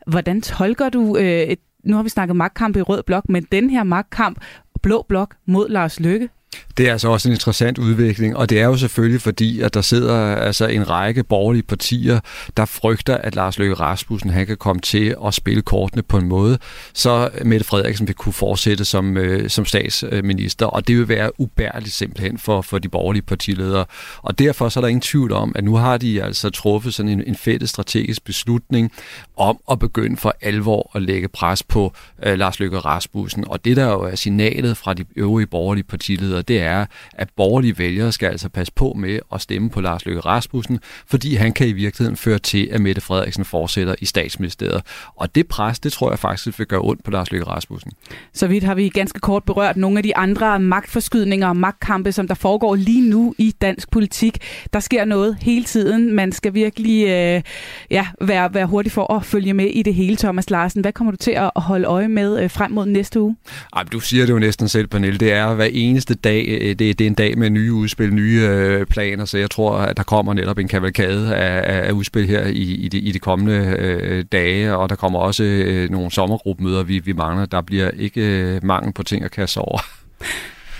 [0.07, 3.83] Hvordan tolker du øh, nu har vi snakket magtkamp i rød blok, men den her
[3.83, 4.41] magtkamp,
[4.81, 6.29] blå blok mod Lars Lykke,
[6.77, 9.81] det er altså også en interessant udvikling, og det er jo selvfølgelig fordi, at der
[9.81, 12.19] sidder altså en række borgerlige partier,
[12.57, 16.27] der frygter, at Lars Løkke Rasmussen han kan komme til at spille kortene på en
[16.27, 16.57] måde,
[16.93, 21.93] så Mette Frederiksen vil kunne fortsætte som, øh, som statsminister, og det vil være ubærligt
[21.93, 23.85] simpelthen for, for de borgerlige partiledere.
[24.21, 27.11] Og derfor så er der ingen tvivl om, at nu har de altså truffet sådan
[27.11, 28.91] en, en fælles strategisk beslutning
[29.37, 31.93] om at begynde for alvor at lægge pres på
[32.23, 33.47] øh, Lars Løkke Rasmussen.
[33.47, 37.29] Og det der jo er signalet fra de øvrige borgerlige partiledere, statsministeriet, det er, at
[37.35, 41.53] borgerlige vælgere skal altså passe på med at stemme på Lars Løkke Rasmussen, fordi han
[41.53, 44.81] kan i virkeligheden føre til, at Mette Frederiksen fortsætter i statsministeriet.
[45.15, 47.91] Og det pres, det tror jeg faktisk vil gøre ondt på Lars Løkke Rasmussen.
[48.33, 52.27] Så vidt har vi ganske kort berørt nogle af de andre magtforskydninger og magtkampe, som
[52.27, 54.37] der foregår lige nu i dansk politik.
[54.73, 56.13] Der sker noget hele tiden.
[56.13, 57.41] Man skal virkelig øh,
[57.89, 60.81] ja, være, være hurtig for at følge med i det hele, Thomas Larsen.
[60.81, 63.35] Hvad kommer du til at holde øje med øh, frem mod næste uge?
[63.75, 65.17] Ej, du siger det jo næsten selv, Pernille.
[65.17, 68.13] Det er hver eneste dag, dag, øh, det, det er en dag med nye udspil,
[68.13, 72.27] nye øh, planer, så jeg tror, at der kommer netop en kavalkade af, af udspil
[72.27, 76.11] her i, i, de, i de kommende øh, dage, og der kommer også øh, nogle
[76.11, 77.45] sommergruppemøder, vi, vi mangler.
[77.45, 79.79] Der bliver ikke øh, mangel på ting at kaste over.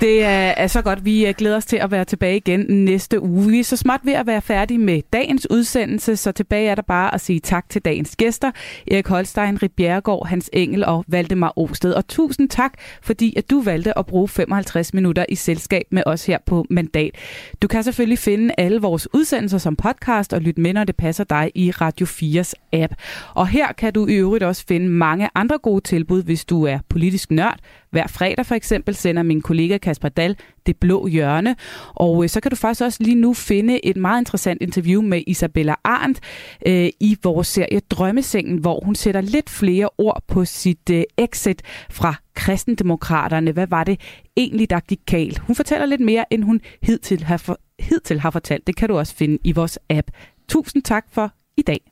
[0.01, 1.05] Det er, er så godt.
[1.05, 3.47] Vi øh, glæder os til at være tilbage igen næste uge.
[3.51, 6.81] Vi er så småt ved at være færdige med dagens udsendelse, så tilbage er der
[6.81, 8.51] bare at sige tak til dagens gæster.
[8.91, 11.93] Erik Holstein, Rit Bjerregaard, Hans Engel og Valdemar Osted.
[11.93, 16.25] Og tusind tak, fordi at du valgte at bruge 55 minutter i selskab med os
[16.25, 17.15] her på Mandat.
[17.61, 21.23] Du kan selvfølgelig finde alle vores udsendelser som podcast og lytte med, når det passer
[21.23, 22.93] dig i Radio 4's app.
[23.33, 26.79] Og her kan du i øvrigt også finde mange andre gode tilbud, hvis du er
[26.89, 27.59] politisk nørd,
[27.91, 31.55] hver fredag for eksempel sender min kollega Kasper Dahl Det Blå Hjørne.
[31.95, 35.23] Og øh, så kan du faktisk også lige nu finde et meget interessant interview med
[35.27, 36.19] Isabella Arndt
[36.65, 41.61] øh, i vores serie Drømmesengen, hvor hun sætter lidt flere ord på sit øh, exit
[41.89, 43.51] fra kristendemokraterne.
[43.51, 43.99] Hvad var det
[44.37, 45.39] egentlig, der gik galt?
[45.39, 48.67] Hun fortæller lidt mere, end hun hidtil har, for, hidtil har fortalt.
[48.67, 50.07] Det kan du også finde i vores app.
[50.49, 51.90] Tusind tak for i dag.